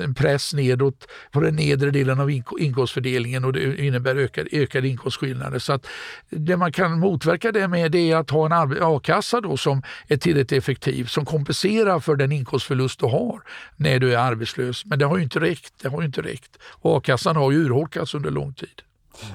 en 0.04 0.16
press 0.18 0.54
nedåt 0.54 1.08
på 1.32 1.40
den 1.40 1.56
nedre 1.56 1.92
delen 1.92 2.20
av 2.20 2.30
inkomstfördelningen 2.60 3.46
och 3.46 3.54
det 3.54 3.78
innebär 3.86 4.16
ökad, 4.16 4.48
ökade 4.52 4.88
inkomstskillnader. 4.88 5.60
Så 5.60 5.74
att 5.74 5.88
det 6.30 6.58
man 6.58 6.72
kan 6.72 7.00
motverka 7.00 7.52
det 7.52 7.68
med 7.68 7.92
det 7.92 8.12
är 8.12 8.16
att 8.16 8.30
ha 8.30 8.46
en 8.46 8.78
a-kassa 8.82 9.42
då 9.42 9.58
som 9.58 9.82
är 10.08 10.18
tillräckligt 10.18 10.52
effektiv 10.52 11.06
som 11.06 11.26
kompenserar 11.26 12.00
för 12.00 12.16
den 12.16 12.32
inkomstförlust 12.32 13.00
du 13.00 13.06
har 13.06 13.42
när 13.76 14.00
du 14.00 14.14
är 14.14 14.18
arbetslös. 14.18 14.86
Men 14.86 15.00
det 15.00 15.06
har 15.06 15.18
ju 15.18 15.24
inte 15.24 15.40
räckt. 15.40 15.74
Det 15.82 15.90
har 15.90 16.04
inte 16.04 16.22
räckt. 16.22 16.58
A-kassan 16.82 17.36
har 17.36 17.52
ju 17.52 17.58
urholkats 17.58 18.14
under 18.14 18.32
lång 18.32 18.54
tid. 18.54 18.82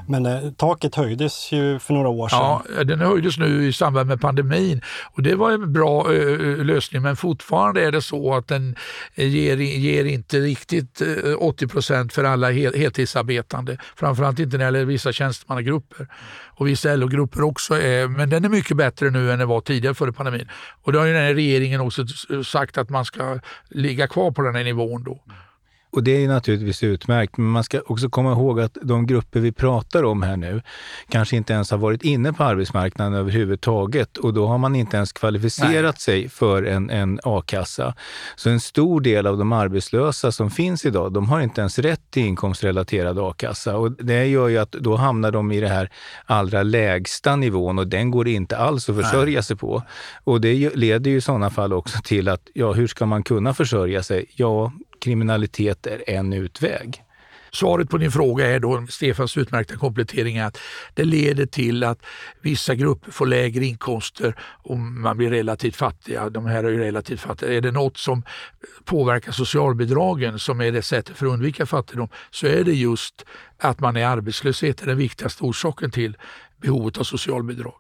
Men 0.09 0.27
eh, 0.27 0.51
taket 0.51 0.95
höjdes 0.95 1.53
ju 1.53 1.79
för 1.79 1.95
några 1.95 2.09
år 2.09 2.29
sedan. 2.29 2.61
Ja, 2.77 2.85
den 2.85 3.01
höjdes 3.01 3.39
nu 3.39 3.67
i 3.67 3.73
samband 3.73 4.09
med 4.09 4.21
pandemin 4.21 4.81
och 5.13 5.23
det 5.23 5.35
var 5.35 5.51
en 5.51 5.73
bra 5.73 6.13
eh, 6.13 6.21
eh 6.21 6.65
lösning 6.65 7.03
men 7.03 7.17
fortfarande 7.17 7.85
är 7.85 7.93
det 7.93 8.03
så 8.03 8.35
att 8.35 8.49
den 8.49 8.77
eh, 9.15 9.29
ger, 9.29 9.57
ger 9.57 10.05
inte 10.05 10.39
riktigt 10.39 11.01
eh, 11.01 11.35
80 11.39 11.67
procent 11.67 12.13
för 12.13 12.25
alla 12.25 12.51
hel, 12.51 12.75
heltidsarbetande. 12.75 13.79
Framförallt 13.97 14.39
inte 14.39 14.57
när 14.57 14.65
det 14.65 14.79
gäller 14.79 14.85
vissa 14.85 15.13
tjänstemannagrupper 15.13 16.09
och 16.59 16.67
vissa 16.67 16.97
LO-grupper 16.97 17.43
också. 17.43 17.75
Är, 17.75 18.09
men 18.09 18.31
den 18.31 18.45
är 18.45 18.49
mycket 18.49 18.77
bättre 18.77 19.11
nu 19.11 19.33
än 19.33 19.39
den 19.39 19.49
var 19.49 19.61
tidigare 19.61 19.95
före 19.95 20.13
pandemin. 20.13 20.49
Och 20.83 20.93
då 20.93 20.99
har 20.99 21.07
ju 21.07 21.13
den 21.13 21.23
här 21.23 21.35
regeringen 21.35 21.81
också 21.81 22.05
sagt 22.45 22.79
att 22.79 22.91
man 22.91 23.05
ska 23.05 23.39
ligga 23.69 24.07
kvar 24.07 24.31
på 24.31 24.43
den 24.43 24.55
här 24.55 24.65
nivån 24.65 25.05
då. 25.05 25.21
Och 25.97 26.03
det 26.03 26.25
är 26.25 26.29
naturligtvis 26.29 26.83
utmärkt, 26.83 27.37
men 27.37 27.47
man 27.47 27.65
ska 27.65 27.81
också 27.87 28.09
komma 28.09 28.33
ihåg 28.33 28.61
att 28.61 28.79
de 28.83 29.07
grupper 29.07 29.41
vi 29.41 29.53
pratar 29.53 30.03
om 30.03 30.23
här 30.23 30.37
nu 30.37 30.63
kanske 31.09 31.37
inte 31.37 31.53
ens 31.53 31.71
har 31.71 31.79
varit 31.79 32.03
inne 32.03 32.33
på 32.33 32.45
arbetsmarknaden 32.45 33.15
överhuvudtaget 33.15 34.17
och 34.17 34.35
då 34.35 34.47
har 34.47 34.59
man 34.59 34.77
inte 34.77 34.97
ens 34.97 35.13
kvalificerat 35.13 35.95
Nej. 35.95 36.01
sig 36.01 36.29
för 36.29 36.63
en, 36.63 36.91
en 36.91 37.21
a-kassa. 37.25 37.95
Så 38.37 38.51
en 38.51 38.61
stor 38.61 39.01
del 39.01 39.27
av 39.27 39.39
de 39.39 39.53
arbetslösa 39.53 40.33
som 40.33 40.51
finns 40.51 40.85
idag, 40.85 41.13
de 41.13 41.29
har 41.29 41.41
inte 41.41 41.61
ens 41.61 41.79
rätt 41.79 42.11
till 42.11 42.23
inkomstrelaterad 42.23 43.19
a-kassa 43.19 43.77
och 43.77 43.93
det 43.93 44.27
gör 44.27 44.49
ju 44.49 44.59
att 44.59 44.73
då 44.73 44.97
hamnar 44.97 45.31
de 45.31 45.53
i 45.53 45.61
det 45.61 45.69
här 45.69 45.91
allra 46.25 46.63
lägsta 46.63 47.37
nivån 47.37 47.79
och 47.79 47.87
den 47.87 48.11
går 48.11 48.29
inte 48.29 48.57
alls 48.57 48.89
att 48.89 48.97
försörja 48.97 49.35
Nej. 49.35 49.43
sig 49.43 49.57
på. 49.57 49.83
Och 50.25 50.41
det 50.41 50.75
leder 50.75 51.11
ju 51.11 51.17
i 51.17 51.21
sådana 51.21 51.51
fall 51.51 51.73
också 51.73 51.99
till 52.05 52.29
att, 52.29 52.43
ja, 52.55 52.73
hur 52.73 52.87
ska 52.87 53.07
man 53.07 53.23
kunna 53.23 53.55
försörja 53.55 54.03
sig? 54.03 54.27
Ja, 54.35 54.73
kriminalitet 55.07 55.87
är 55.87 56.11
en 56.11 56.33
utväg. 56.33 57.03
Svaret 57.53 57.91
på 57.91 57.99
din 57.99 58.13
fråga 58.13 58.47
är 58.47 58.61
då, 58.61 58.87
Stefans 58.89 59.37
utmärkta 59.37 59.77
komplettering, 59.77 60.39
att 60.39 60.59
det 60.95 61.05
leder 61.05 61.47
till 61.47 61.85
att 61.85 61.99
vissa 62.41 62.75
grupper 62.75 63.11
får 63.11 63.27
lägre 63.27 63.65
inkomster 63.65 64.35
och 64.41 64.79
man 64.79 65.17
blir 65.17 65.31
relativt 65.31 65.77
fattiga. 65.77 66.31
De 66.31 66.47
här 66.47 66.65
är 66.65 66.69
ju 66.69 66.79
relativt 66.79 67.21
fattiga. 67.21 67.53
Är 67.53 67.61
det 67.61 67.71
något 67.71 67.97
som 67.97 68.23
påverkar 68.85 69.33
socialbidragen, 69.33 70.39
som 70.39 70.61
är 70.61 70.73
det 70.73 70.83
sättet 70.83 71.17
för 71.17 71.27
att 71.27 71.33
undvika 71.33 71.67
fattigdom, 71.67 72.09
så 72.31 72.47
är 72.47 72.65
det 72.65 72.75
just 72.75 73.25
att 73.59 73.81
man 73.81 73.97
är 73.97 74.07
arbetslöshet 74.07 74.83
är 74.83 74.87
den 74.87 74.99
viktigaste 74.99 75.45
orsaken 75.45 75.91
till 75.91 76.17
behovet 76.57 76.99
av 76.99 77.05
socialbidrag. 77.05 77.75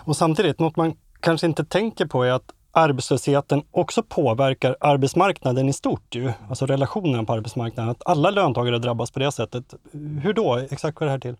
Och 0.00 0.16
samtidigt, 0.16 0.58
något 0.58 0.76
man 0.76 0.96
kanske 1.20 1.46
inte 1.46 1.64
tänker 1.64 2.06
på 2.06 2.24
är 2.24 2.30
att 2.30 2.52
arbetslösheten 2.74 3.62
också 3.70 4.02
påverkar 4.02 4.76
arbetsmarknaden 4.80 5.68
i 5.68 5.72
stort, 5.72 6.14
ju. 6.14 6.32
alltså 6.48 6.66
relationerna 6.66 7.24
på 7.24 7.32
arbetsmarknaden. 7.32 7.90
Att 7.90 8.02
alla 8.06 8.30
löntagare 8.30 8.78
drabbas 8.78 9.10
på 9.10 9.18
det 9.18 9.32
sättet. 9.32 9.74
Hur 10.22 10.32
då? 10.32 10.56
Exakt 10.70 11.00
vad 11.00 11.02
är 11.02 11.06
det 11.06 11.12
här 11.12 11.18
till? 11.18 11.36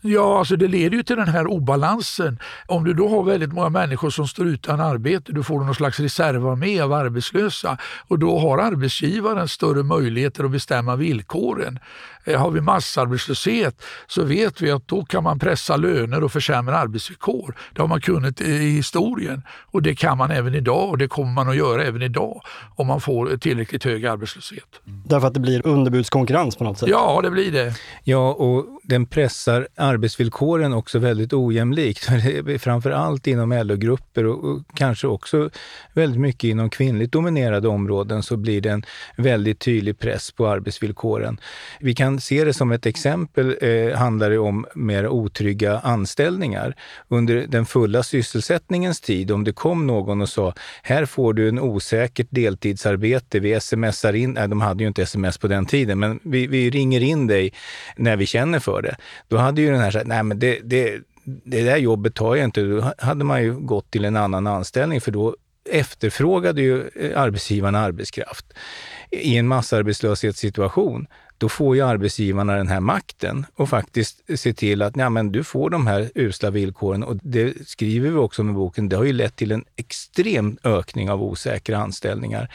Ja, 0.00 0.38
alltså 0.38 0.56
det 0.56 0.68
leder 0.68 0.96
ju 0.96 1.02
till 1.02 1.16
den 1.16 1.28
här 1.28 1.46
obalansen. 1.46 2.38
Om 2.66 2.84
du 2.84 2.94
då 2.94 3.08
har 3.08 3.22
väldigt 3.22 3.52
många 3.52 3.68
människor 3.68 4.10
som 4.10 4.28
står 4.28 4.46
utan 4.46 4.80
arbete, 4.80 5.32
du 5.32 5.42
får 5.42 5.60
någon 5.60 5.74
slags 5.74 6.00
reservarmé 6.00 6.80
av 6.80 6.92
arbetslösa 6.92 7.78
och 8.08 8.18
då 8.18 8.38
har 8.38 8.58
arbetsgivaren 8.58 9.48
större 9.48 9.82
möjligheter 9.82 10.44
att 10.44 10.50
bestämma 10.50 10.96
villkoren. 10.96 11.78
Eh, 12.26 12.40
har 12.40 12.50
vi 12.50 12.60
massarbetslöshet 12.60 13.82
så 14.06 14.24
vet 14.24 14.60
vi 14.60 14.70
att 14.70 14.88
då 14.88 15.04
kan 15.04 15.24
man 15.24 15.38
pressa 15.38 15.76
löner 15.76 16.24
och 16.24 16.32
försämra 16.32 16.78
arbetsvillkor. 16.78 17.56
Det 17.74 17.80
har 17.80 17.88
man 17.88 18.00
kunnat 18.00 18.40
i 18.40 18.56
historien 18.56 19.42
och 19.48 19.82
det 19.82 19.94
kan 19.94 20.18
man 20.18 20.30
även 20.30 20.54
idag 20.54 20.88
och 20.88 20.98
det 20.98 21.08
kommer 21.08 21.32
man 21.32 21.48
att 21.48 21.56
göra 21.56 21.84
även 21.84 22.02
idag 22.02 22.42
om 22.76 22.86
man 22.86 23.00
får 23.00 23.36
tillräckligt 23.36 23.84
hög 23.84 24.06
arbetslöshet. 24.06 24.80
Därför 24.84 25.26
att 25.26 25.34
det 25.34 25.40
blir 25.40 25.66
underbudskonkurrens 25.66 26.56
på 26.56 26.64
något 26.64 26.78
sätt? 26.78 26.88
Ja, 26.88 27.20
det 27.22 27.30
blir 27.30 27.52
det. 27.52 27.74
Ja, 28.04 28.32
och 28.32 28.66
den 28.82 29.06
pressar 29.06 29.68
arbetsvillkoren 29.76 30.72
också 30.72 30.98
väldigt 30.98 31.32
ojämlikt. 31.32 32.08
Framför 32.58 32.90
allt 32.90 33.26
inom 33.26 33.52
LO-grupper 33.52 34.26
och, 34.26 34.44
och 34.44 34.62
kanske 34.74 35.06
också 35.06 35.50
väldigt 35.92 36.20
mycket 36.20 36.44
inom 36.44 36.70
kvinnligt 36.70 37.12
dominerade 37.12 37.68
områden 37.68 38.22
så 38.22 38.36
blir 38.36 38.60
det 38.60 38.70
en 38.70 38.84
väldigt 39.16 39.58
tydlig 39.58 39.98
press 39.98 40.32
på 40.32 40.48
arbetsvillkoren. 40.48 41.40
Vi 41.80 41.94
kan 41.94 42.15
se 42.20 42.44
det 42.44 42.52
som 42.52 42.72
ett 42.72 42.86
exempel, 42.86 43.56
eh, 43.60 43.98
handlar 43.98 44.30
det 44.30 44.38
om 44.38 44.66
mer 44.74 45.08
otrygga 45.08 45.78
anställningar. 45.78 46.76
Under 47.08 47.46
den 47.46 47.66
fulla 47.66 48.02
sysselsättningens 48.02 49.00
tid, 49.00 49.30
om 49.30 49.44
det 49.44 49.52
kom 49.52 49.86
någon 49.86 50.20
och 50.20 50.28
sa 50.28 50.54
här 50.82 51.04
får 51.06 51.32
du 51.32 51.48
en 51.48 51.58
osäkert 51.58 52.26
deltidsarbete, 52.30 53.40
vi 53.40 53.60
smsar 53.60 54.12
in, 54.12 54.32
nej 54.32 54.48
de 54.48 54.60
hade 54.60 54.84
ju 54.84 54.88
inte 54.88 55.02
sms 55.02 55.38
på 55.38 55.48
den 55.48 55.66
tiden, 55.66 55.98
men 55.98 56.20
vi, 56.22 56.46
vi 56.46 56.70
ringer 56.70 57.00
in 57.00 57.26
dig 57.26 57.52
när 57.96 58.16
vi 58.16 58.26
känner 58.26 58.58
för 58.58 58.82
det. 58.82 58.96
Då 59.28 59.36
hade 59.36 59.60
ju 59.60 59.70
den 59.70 59.80
här 59.80 59.90
sagt, 59.90 60.06
nej 60.06 60.22
men 60.22 60.38
det, 60.38 60.60
det, 60.64 60.98
det 61.24 61.62
där 61.62 61.76
jobbet 61.76 62.14
tar 62.14 62.36
jag 62.36 62.44
inte. 62.44 62.62
Då 62.62 62.92
hade 62.98 63.24
man 63.24 63.42
ju 63.42 63.54
gått 63.54 63.90
till 63.90 64.04
en 64.04 64.16
annan 64.16 64.46
anställning 64.46 65.00
för 65.00 65.10
då 65.10 65.36
efterfrågade 65.70 66.62
ju 66.62 66.88
eh, 66.94 67.20
arbetsgivarna 67.20 67.78
arbetskraft. 67.78 68.46
I 69.10 69.36
en 69.36 69.48
massarbetslöshetssituation 69.48 71.06
då 71.38 71.48
får 71.48 71.76
ju 71.76 71.82
arbetsgivarna 71.82 72.56
den 72.56 72.68
här 72.68 72.80
makten 72.80 73.46
och 73.54 73.68
faktiskt 73.68 74.20
se 74.36 74.52
till 74.52 74.82
att 74.82 74.96
ja, 74.96 75.10
men 75.10 75.32
du 75.32 75.44
får 75.44 75.70
de 75.70 75.86
här 75.86 76.10
usla 76.14 76.50
villkoren. 76.50 77.02
Och 77.02 77.16
det 77.22 77.68
skriver 77.68 78.10
vi 78.10 78.16
också 78.16 78.42
med 78.42 78.54
boken. 78.54 78.88
Det 78.88 78.96
har 78.96 79.04
ju 79.04 79.12
lett 79.12 79.36
till 79.36 79.52
en 79.52 79.64
extrem 79.76 80.58
ökning 80.64 81.10
av 81.10 81.22
osäkra 81.22 81.78
anställningar. 81.78 82.52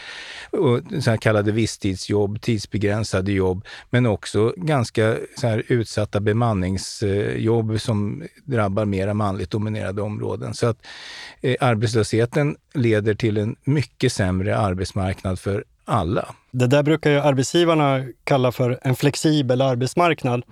Och 0.51 0.79
så 1.03 1.09
här 1.09 1.17
kallade 1.17 1.51
visstidsjobb, 1.51 2.41
tidsbegränsade 2.41 3.31
jobb, 3.31 3.65
men 3.89 4.05
också 4.05 4.53
ganska 4.57 5.17
så 5.37 5.47
här 5.47 5.63
utsatta 5.67 6.19
bemanningsjobb 6.19 7.81
som 7.81 8.23
drabbar 8.43 8.85
mera 8.85 9.13
manligt 9.13 9.51
dominerade 9.51 10.01
områden. 10.01 10.53
Så 10.53 10.67
att 10.67 10.85
eh, 11.41 11.55
arbetslösheten 11.59 12.55
leder 12.73 13.13
till 13.13 13.37
en 13.37 13.55
mycket 13.63 14.13
sämre 14.13 14.57
arbetsmarknad 14.57 15.39
för 15.39 15.63
alla. 15.85 16.35
Det 16.51 16.67
där 16.67 16.83
brukar 16.83 17.11
ju 17.11 17.19
arbetsgivarna 17.19 18.05
kalla 18.23 18.51
för 18.51 18.79
en 18.81 18.95
flexibel 18.95 19.61
arbetsmarknad. 19.61 20.43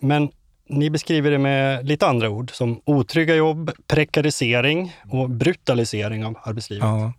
Men 0.00 0.28
ni 0.70 0.90
beskriver 0.90 1.30
det 1.30 1.38
med 1.38 1.86
lite 1.86 2.06
andra 2.06 2.30
ord 2.30 2.50
som 2.52 2.80
otrygga 2.84 3.34
jobb, 3.34 3.70
prekarisering 3.86 4.96
och 5.10 5.30
brutalisering 5.30 6.24
av 6.24 6.38
arbetslivet. 6.42 6.84
Ja, 6.84 7.12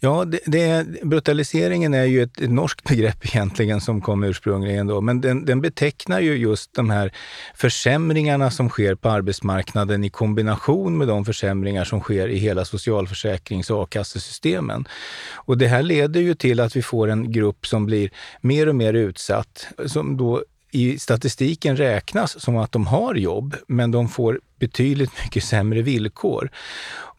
ja 0.00 0.24
det, 0.24 0.40
det, 0.46 0.86
brutaliseringen 1.02 1.94
är 1.94 2.04
ju 2.04 2.22
ett, 2.22 2.40
ett 2.40 2.50
norskt 2.50 2.84
begrepp 2.88 3.26
egentligen 3.26 3.80
som 3.80 4.00
kom 4.00 4.24
ursprungligen 4.24 4.86
då, 4.86 5.00
men 5.00 5.20
den, 5.20 5.44
den, 5.44 5.60
betecknar 5.60 6.20
ju 6.20 6.36
just 6.36 6.74
de 6.74 6.90
här 6.90 7.12
försämringarna 7.54 8.50
som 8.50 8.68
sker 8.68 8.94
på 8.94 9.08
arbetsmarknaden 9.08 10.04
i 10.04 10.10
kombination 10.10 10.98
med 10.98 11.08
de 11.08 11.24
försämringar 11.24 11.84
som 11.84 12.00
sker 12.00 12.28
i 12.28 12.38
hela 12.38 12.64
socialförsäkrings 12.64 13.70
och 13.70 13.82
a-kassesystemen. 13.82 14.88
Och 15.34 15.58
det 15.58 15.66
här 15.66 15.82
leder 15.82 16.20
ju 16.20 16.34
till 16.34 16.60
att 16.60 16.76
vi 16.76 16.82
får 16.82 17.08
en 17.08 17.32
grupp 17.32 17.66
som 17.66 17.86
blir 17.86 18.10
mer 18.40 18.68
och 18.68 18.76
mer 18.76 18.94
utsatt, 18.94 19.66
som 19.86 20.16
då 20.16 20.42
i 20.74 20.98
statistiken 20.98 21.76
räknas 21.76 22.40
som 22.40 22.56
att 22.56 22.72
de 22.72 22.86
har 22.86 23.14
jobb, 23.14 23.56
men 23.68 23.90
de 23.90 24.08
får 24.08 24.40
betydligt 24.58 25.10
mycket 25.24 25.44
sämre 25.44 25.82
villkor 25.82 26.50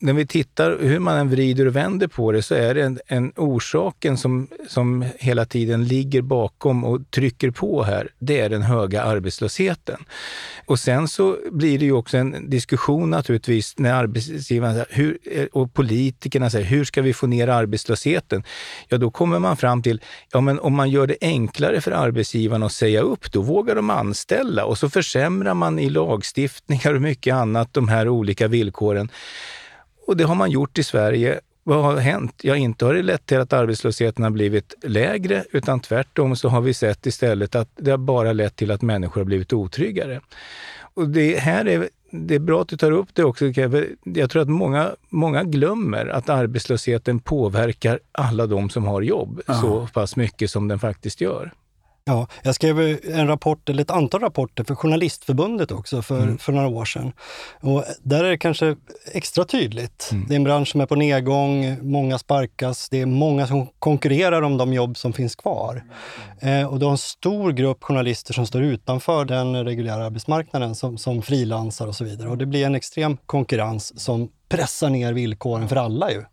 när 0.04 0.13
vi 0.13 0.28
tittar 0.28 0.78
hur 0.80 1.00
man 1.00 1.18
än 1.18 1.30
vrider 1.30 1.66
och 1.66 1.76
vänder 1.76 2.08
på 2.08 2.32
det 2.32 2.42
så 2.42 2.56
är 2.56 2.74
det 2.74 2.84
en, 2.84 3.00
en 3.08 3.34
orsaken 3.36 4.18
som, 4.18 4.48
som 4.68 5.06
hela 5.20 5.46
tiden 5.46 5.86
ligger 5.86 6.22
bakom 6.22 6.84
och 6.84 7.12
trycker 7.12 7.52
på 7.52 7.84
här, 7.84 8.10
det 8.20 8.39
är 8.39 8.50
den 8.50 8.62
höga 8.62 9.04
arbetslösheten. 9.04 10.06
Och 10.66 10.80
sen 10.80 11.08
så 11.08 11.38
blir 11.52 11.80
det 11.80 11.86
ju 11.86 11.92
också 11.92 12.18
en 12.18 12.50
diskussion 12.50 13.10
naturligtvis 13.10 13.78
när 13.78 13.94
arbetsgivarna 13.94 14.86
hur, 14.89 15.18
och 15.52 15.74
politikerna 15.74 16.50
säger 16.50 16.66
hur 16.66 16.86
ska 16.86 17.02
vi 17.02 17.13
få 17.13 17.28
ner 17.28 17.48
arbetslösheten? 17.48 18.44
Ja, 18.88 18.98
då 18.98 19.12
kommer 19.12 19.39
man 19.39 19.58
fram 19.58 19.84
till, 19.84 20.02
ja 20.32 20.42
men 20.42 20.60
om 20.60 20.76
man 20.76 20.89
gör 20.89 21.08
det 21.08 21.18
enklare 21.22 21.82
för 21.82 21.92
arbetsgivarna 21.92 22.66
att 22.66 22.72
säga 22.72 23.02
upp, 23.02 23.32
då 23.32 23.42
vågar 23.42 23.76
de 23.76 23.89
anställa 23.89 24.66
och 24.66 24.78
så 24.78 24.89
försämrar 24.89 25.54
man 25.54 25.80
i 25.80 25.89
lagstiftningar 25.89 26.94
och 26.94 27.02
mycket 27.02 27.34
annat 27.36 27.74
de 27.74 27.88
här 27.88 28.10
olika 28.10 28.48
villkoren. 28.48 29.10
Och 30.08 30.18
det 30.18 30.24
har 30.24 30.36
man 30.36 30.52
gjort 30.52 30.78
i 30.78 30.84
Sverige. 30.84 31.39
Vad 31.63 31.84
har 31.84 31.98
hänt? 31.98 32.39
Ja, 32.42 32.56
inte 32.56 32.86
har 32.86 32.94
det 32.94 33.02
lett 33.02 33.26
till 33.26 33.39
att 33.39 33.54
arbetslösheten 33.54 34.24
har 34.24 34.32
blivit 34.32 34.74
lägre, 34.84 35.46
utan 35.52 35.80
tvärtom 35.80 36.36
så 36.36 36.50
har 36.50 36.62
vi 36.62 36.74
sett 36.74 37.06
istället 37.06 37.56
att 37.56 37.70
det 37.76 37.92
har 37.92 37.98
bara 37.98 38.34
lett 38.34 38.56
till 38.56 38.72
att 38.72 38.82
människor 38.82 39.22
har 39.22 39.26
blivit 39.26 39.54
otryggare. 39.54 40.22
Och 40.94 41.10
det 41.10 41.39
här 41.39 41.68
är 41.68 41.89
det 42.16 42.36
är 42.36 42.39
bra 42.39 42.62
att 42.62 42.68
du 42.68 42.78
tar 42.78 42.92
upp 42.92 43.10
det 43.13 43.24
också. 43.24 43.46
Jag 44.04 44.30
tror 44.30 44.42
att 44.42 44.50
många, 44.50 44.96
många 45.10 45.44
glömmer 45.44 46.06
att 46.06 46.30
arbetslösheten 46.30 47.20
påverkar 47.20 48.00
alla 48.12 48.48
de 48.48 48.70
som 48.70 48.86
har 48.86 49.02
jobb 49.02 49.42
Aha. 49.48 49.62
så 49.62 49.88
pass 49.94 50.16
mycket 50.16 50.52
som 50.52 50.68
den 50.68 50.80
faktiskt 50.80 51.22
gör. 51.22 51.52
Ja, 52.06 52.28
jag 52.44 52.56
skrev 52.56 52.80
en 53.04 53.28
rapport, 53.28 53.70
eller 53.70 53.82
ett 53.82 53.92
antal 53.92 54.22
rapporter 54.22 54.63
för 54.63 54.76
Journalistförbundet 54.76 55.72
också 55.72 56.02
för, 56.02 56.22
mm. 56.22 56.38
för 56.38 56.54
några 56.54 56.68
år 56.68 56.86
sedan. 56.86 57.12
Och 57.62 57.84
där 58.02 58.24
är 58.24 58.30
det 58.30 58.38
kanske 58.38 58.76
extra 59.12 59.46
tydligt. 59.46 60.10
Mm. 60.12 60.26
Det 60.28 60.34
är 60.34 60.36
en 60.36 60.44
bransch 60.44 60.68
som 60.68 60.82
är 60.82 60.86
på 60.86 60.96
nedgång, 60.96 61.78
många 61.82 62.18
sparkas, 62.18 62.89
det 62.89 63.02
är 63.02 63.06
många 63.06 63.48
som 63.48 63.68
konkurrerar 63.80 64.42
om 64.42 64.58
de 64.58 64.74
jobb 64.74 64.98
som 64.98 65.13
finns 65.13 65.36
kvar. 65.36 65.84
Eh, 66.39 66.66
och 66.74 66.80
du 66.80 66.86
har 66.86 66.92
en 66.92 66.98
stor 66.98 67.52
grupp 67.52 67.84
journalister 67.84 68.34
som 68.34 68.48
står 68.48 68.62
utanför 68.62 69.26
den 69.26 69.66
reguljära 69.66 70.06
arbetsmarknaden 70.06 70.76
som, 70.76 70.98
som 70.98 71.22
frilansar 71.22 71.88
och 71.88 71.96
så 71.96 72.04
vidare. 72.04 72.30
Och 72.30 72.38
det 72.38 72.46
blir 72.46 72.66
en 72.66 72.76
extrem 72.76 73.18
konkurrens 73.26 74.02
som 74.02 74.30
pressar 74.50 74.89
ner 74.89 75.13
villkoren 75.13 75.70
för 75.70 75.76
alla 75.76 76.12
ju. 76.12 76.24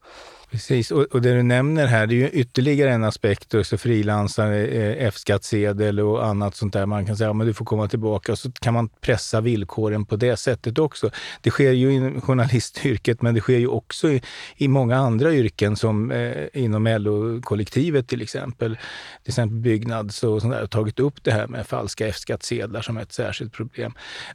Precis, 0.50 0.90
och, 0.90 1.02
och 1.02 1.22
det 1.22 1.34
du 1.34 1.42
nämner 1.42 1.86
här, 1.86 2.06
det 2.06 2.14
är 2.14 2.16
ju 2.16 2.28
ytterligare 2.28 2.90
en 2.90 3.04
aspekt, 3.04 3.54
också 3.54 3.78
frilansare, 3.78 4.66
eh, 4.66 5.06
F-skattsedel 5.06 6.00
och 6.00 6.26
annat 6.26 6.56
sånt 6.56 6.72
där. 6.72 6.86
Man 6.86 7.06
kan 7.06 7.16
säga, 7.16 7.30
att 7.30 7.38
ja, 7.38 7.44
du 7.44 7.54
får 7.54 7.64
komma 7.64 7.88
tillbaka, 7.88 8.32
och 8.32 8.38
så 8.38 8.52
kan 8.52 8.74
man 8.74 8.88
pressa 8.88 9.40
villkoren 9.40 10.04
på 10.04 10.16
det 10.16 10.36
sättet 10.36 10.78
också. 10.78 11.10
Det 11.40 11.50
sker 11.50 11.72
ju 11.72 11.92
i 11.92 12.20
journalistyrket, 12.20 13.22
men 13.22 13.34
det 13.34 13.40
sker 13.40 13.58
ju 13.58 13.66
också 13.66 14.08
i, 14.08 14.22
i 14.56 14.68
många 14.68 14.96
andra 14.96 15.32
yrken 15.32 15.76
som 15.76 16.10
eh, 16.10 16.46
inom 16.52 16.86
LO-kollektivet 16.86 18.08
till 18.08 18.22
exempel. 18.22 18.76
Till 19.22 19.30
exempel 19.30 19.56
Byggnads 19.56 20.24
och 20.24 20.40
sånt 20.40 20.52
där, 20.52 20.60
har 20.60 20.66
tagit 20.66 21.00
upp 21.00 21.24
det 21.24 21.32
här 21.32 21.46
med 21.46 21.66
falska 21.66 22.08
F-skattsedlar 22.08 22.82
som 22.82 22.96
ett 22.96 23.12
särskilt 23.12 23.52
problem. 23.52 23.94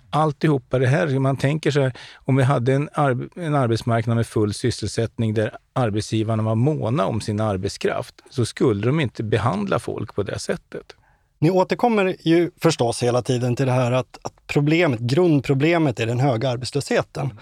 Alltihopa 0.10 0.80
det 0.80 0.88
här, 0.88 1.20
man 1.20 1.38
tänker 1.38 1.72
sig, 1.72 1.92
om 2.16 2.36
vi 2.36 2.44
hade 2.44 2.74
en, 2.74 2.90
arb 2.94 3.30
en 3.36 3.56
arbetsmarknad 3.56 4.16
med 4.16 4.28
full 4.28 4.54
sysselsättning 4.54 5.34
där 5.34 5.58
arbetsgivarna 5.76 6.44
var 6.44 6.56
måna 6.56 7.06
om 7.06 7.22
sin 7.22 7.40
arbetskraft 7.40 8.16
så 8.30 8.46
skulle 8.46 8.86
de 8.86 9.00
inte 9.00 9.24
behandla 9.24 9.80
folk 9.80 10.16
på 10.16 10.24
det 10.24 10.40
sättet. 10.40 10.96
Ni 11.40 11.52
återkommer 11.52 12.16
ju 12.20 12.52
förstås 12.62 13.04
hela 13.04 13.22
tiden 13.22 13.56
till 13.56 13.66
det 13.66 13.72
här 13.72 13.92
att, 13.92 14.20
att 14.22 14.34
problemet, 14.48 15.00
grundproblemet 15.00 16.00
är 16.00 16.06
den 16.06 16.20
höga 16.20 16.50
arbetslösheten. 16.50 17.40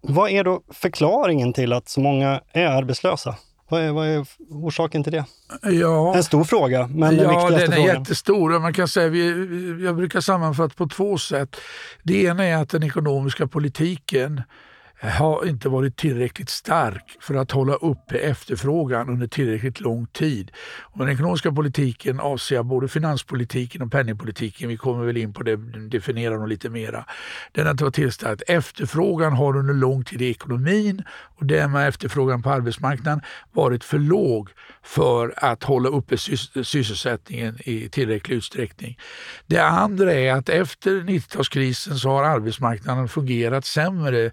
Vad 0.00 0.30
är 0.30 0.44
då 0.44 0.62
förklaringen 0.68 1.52
till 1.52 1.72
att 1.72 1.88
så 1.88 2.00
många 2.00 2.40
är 2.52 2.66
arbetslösa? 2.66 3.36
Vad 3.68 3.80
är, 3.80 3.92
vad 3.92 4.06
är 4.06 4.26
orsaken 4.50 5.04
till 5.04 5.12
det? 5.12 5.24
Ja, 5.62 6.16
en 6.16 6.24
stor 6.24 6.44
fråga, 6.44 6.86
men 6.86 7.16
den 7.16 7.24
ja, 7.24 7.30
viktigaste 7.30 7.66
den 7.66 7.72
är 7.72 7.76
frågan. 7.76 8.00
jättestor. 8.00 8.58
Man 8.58 8.74
kan 8.74 8.88
säga, 8.88 9.08
vi, 9.08 9.28
jag 9.84 9.96
brukar 9.96 10.20
sammanfatta 10.20 10.74
på 10.76 10.86
två 10.86 11.18
sätt. 11.18 11.56
Det 12.02 12.22
ena 12.22 12.44
är 12.44 12.56
att 12.56 12.70
den 12.70 12.82
ekonomiska 12.82 13.46
politiken 13.46 14.42
har 15.00 15.48
inte 15.48 15.68
varit 15.68 15.96
tillräckligt 15.96 16.50
stark 16.50 17.16
för 17.20 17.34
att 17.34 17.50
hålla 17.50 17.74
uppe 17.74 18.18
efterfrågan 18.18 19.08
under 19.08 19.26
tillräckligt 19.26 19.80
lång 19.80 20.06
tid. 20.06 20.50
Och 20.80 20.98
den 20.98 21.14
ekonomiska 21.14 21.52
politiken 21.52 22.20
avser 22.20 22.62
både 22.62 22.88
finanspolitiken 22.88 23.82
och 23.82 23.92
penningpolitiken. 23.92 24.68
Vi 24.68 24.76
kommer 24.76 25.04
väl 25.04 25.16
in 25.16 25.32
på 25.32 25.42
det, 25.42 25.56
definiera 25.88 26.34
dem 26.34 26.48
lite 26.48 26.70
mera. 26.70 27.04
Den 27.52 27.64
har 27.64 27.70
inte 27.70 27.84
varit 27.84 27.94
tillräckligt 27.94 28.14
stark. 28.14 28.42
Efterfrågan 28.46 29.32
har 29.32 29.56
under 29.56 29.74
lång 29.74 30.04
tid 30.04 30.22
i 30.22 30.30
ekonomin 30.30 31.02
och 31.38 31.46
därmed 31.46 31.88
efterfrågan 31.88 32.42
på 32.42 32.50
arbetsmarknaden 32.50 33.20
varit 33.52 33.84
för 33.84 33.98
låg 33.98 34.50
för 34.82 35.34
att 35.36 35.64
hålla 35.64 35.88
uppe 35.88 36.18
sysselsättningen 36.64 37.58
i 37.64 37.88
tillräcklig 37.88 38.36
utsträckning. 38.36 38.98
Det 39.46 39.58
andra 39.58 40.12
är 40.12 40.32
att 40.32 40.48
efter 40.48 40.90
90-talskrisen 40.90 41.94
så 41.94 42.08
har 42.08 42.24
arbetsmarknaden 42.24 43.08
fungerat 43.08 43.64
sämre. 43.64 44.30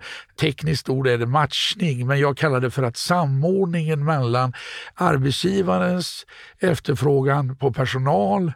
Tekniskt 0.54 0.90
ord 0.90 1.08
är 1.08 1.18
det 1.18 1.26
matchning, 1.26 2.08
men 2.08 2.20
jag 2.20 2.38
kallar 2.38 2.60
det 2.60 2.72
för 2.72 2.84
att 2.84 2.98
samordningen 2.98 4.06
mellan 4.06 4.54
arbetsgivarens 4.96 6.26
efterfrågan 6.60 7.56
på 7.56 7.74
personal 7.74 8.54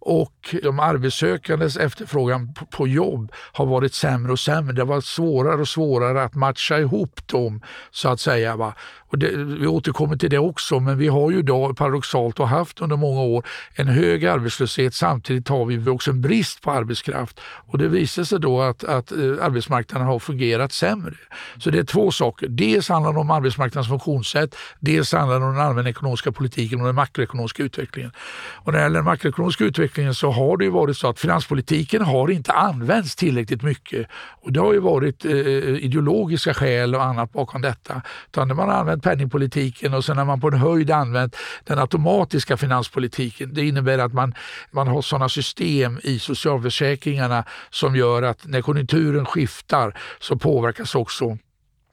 och 0.00 0.54
de 0.62 0.80
arbetssökandes 0.80 1.76
efterfrågan 1.76 2.54
på 2.70 2.88
jobb 2.88 3.32
har 3.52 3.66
varit 3.66 3.94
sämre 3.94 4.32
och 4.32 4.40
sämre. 4.40 4.72
Det 4.72 4.80
har 4.82 4.86
varit 4.86 5.04
svårare 5.04 5.60
och 5.60 5.68
svårare 5.68 6.22
att 6.22 6.34
matcha 6.34 6.78
ihop 6.78 7.26
dem 7.26 7.60
så 7.90 8.08
att 8.08 8.20
säga. 8.20 8.56
Va? 8.56 8.74
Och 9.10 9.18
det, 9.18 9.36
vi 9.36 9.66
återkommer 9.66 10.16
till 10.16 10.30
det 10.30 10.38
också, 10.38 10.80
men 10.80 10.98
vi 10.98 11.08
har 11.08 11.30
ju 11.30 11.38
idag 11.38 11.76
paradoxalt 11.76 12.40
och 12.40 12.48
haft 12.48 12.80
under 12.80 12.96
många 12.96 13.20
år 13.20 13.46
en 13.74 13.88
hög 13.88 14.26
arbetslöshet. 14.26 14.94
Samtidigt 14.94 15.48
har 15.48 15.64
vi 15.64 15.90
också 15.90 16.10
en 16.10 16.20
brist 16.20 16.62
på 16.62 16.70
arbetskraft 16.70 17.40
och 17.42 17.78
det 17.78 17.88
visar 17.88 18.24
sig 18.24 18.40
då 18.40 18.60
att, 18.60 18.84
att 18.84 19.12
eh, 19.12 19.18
arbetsmarknaden 19.18 20.06
har 20.06 20.18
fungerat 20.18 20.72
sämre. 20.72 21.14
Så 21.58 21.70
det 21.70 21.78
är 21.78 21.84
två 21.84 22.10
saker. 22.10 22.48
Dels 22.48 22.88
handlar 22.88 23.12
det 23.12 23.18
om 23.18 23.30
arbetsmarknadens 23.30 23.88
funktionssätt, 23.88 24.56
dels 24.80 25.12
handlar 25.12 25.40
det 25.40 25.46
om 25.46 25.52
den 25.52 25.62
allmänna 25.62 25.88
ekonomiska 25.88 26.32
politiken 26.32 26.80
och 26.80 26.86
den 26.86 26.94
makroekonomiska 26.94 27.62
utvecklingen. 27.62 28.12
Och 28.54 28.72
när 28.72 28.78
det 28.78 28.84
gäller 28.84 28.98
den 28.98 29.04
makroekonomiska 29.04 29.64
utvecklingen 29.64 29.89
så 30.14 30.30
har 30.30 30.56
det 30.56 30.64
ju 30.64 30.70
varit 30.70 30.96
så 30.96 31.08
att 31.08 31.18
finanspolitiken 31.18 32.02
har 32.02 32.30
inte 32.30 32.52
använts 32.52 33.16
tillräckligt 33.16 33.62
mycket. 33.62 34.06
Och 34.40 34.52
det 34.52 34.60
har 34.60 34.72
ju 34.72 34.80
varit 34.80 35.24
eh, 35.24 35.32
ideologiska 35.32 36.54
skäl 36.54 36.94
och 36.94 37.04
annat 37.04 37.32
bakom 37.32 37.62
detta. 37.62 38.02
Utan 38.26 38.48
man 38.56 38.68
har 38.68 38.76
använt 38.76 39.02
penningpolitiken 39.02 39.94
och 39.94 40.04
sen 40.04 40.18
har 40.18 40.24
man 40.24 40.40
på 40.40 40.48
en 40.48 40.54
höjd 40.54 40.90
använt 40.90 41.36
den 41.64 41.78
automatiska 41.78 42.56
finanspolitiken. 42.56 43.54
Det 43.54 43.66
innebär 43.66 43.98
att 43.98 44.12
man, 44.12 44.34
man 44.70 44.88
har 44.88 45.02
sådana 45.02 45.28
system 45.28 46.00
i 46.02 46.18
socialförsäkringarna 46.18 47.44
som 47.70 47.96
gör 47.96 48.22
att 48.22 48.46
när 48.46 48.62
konjunkturen 48.62 49.26
skiftar 49.26 49.98
så 50.20 50.36
påverkas 50.36 50.94
också 50.94 51.38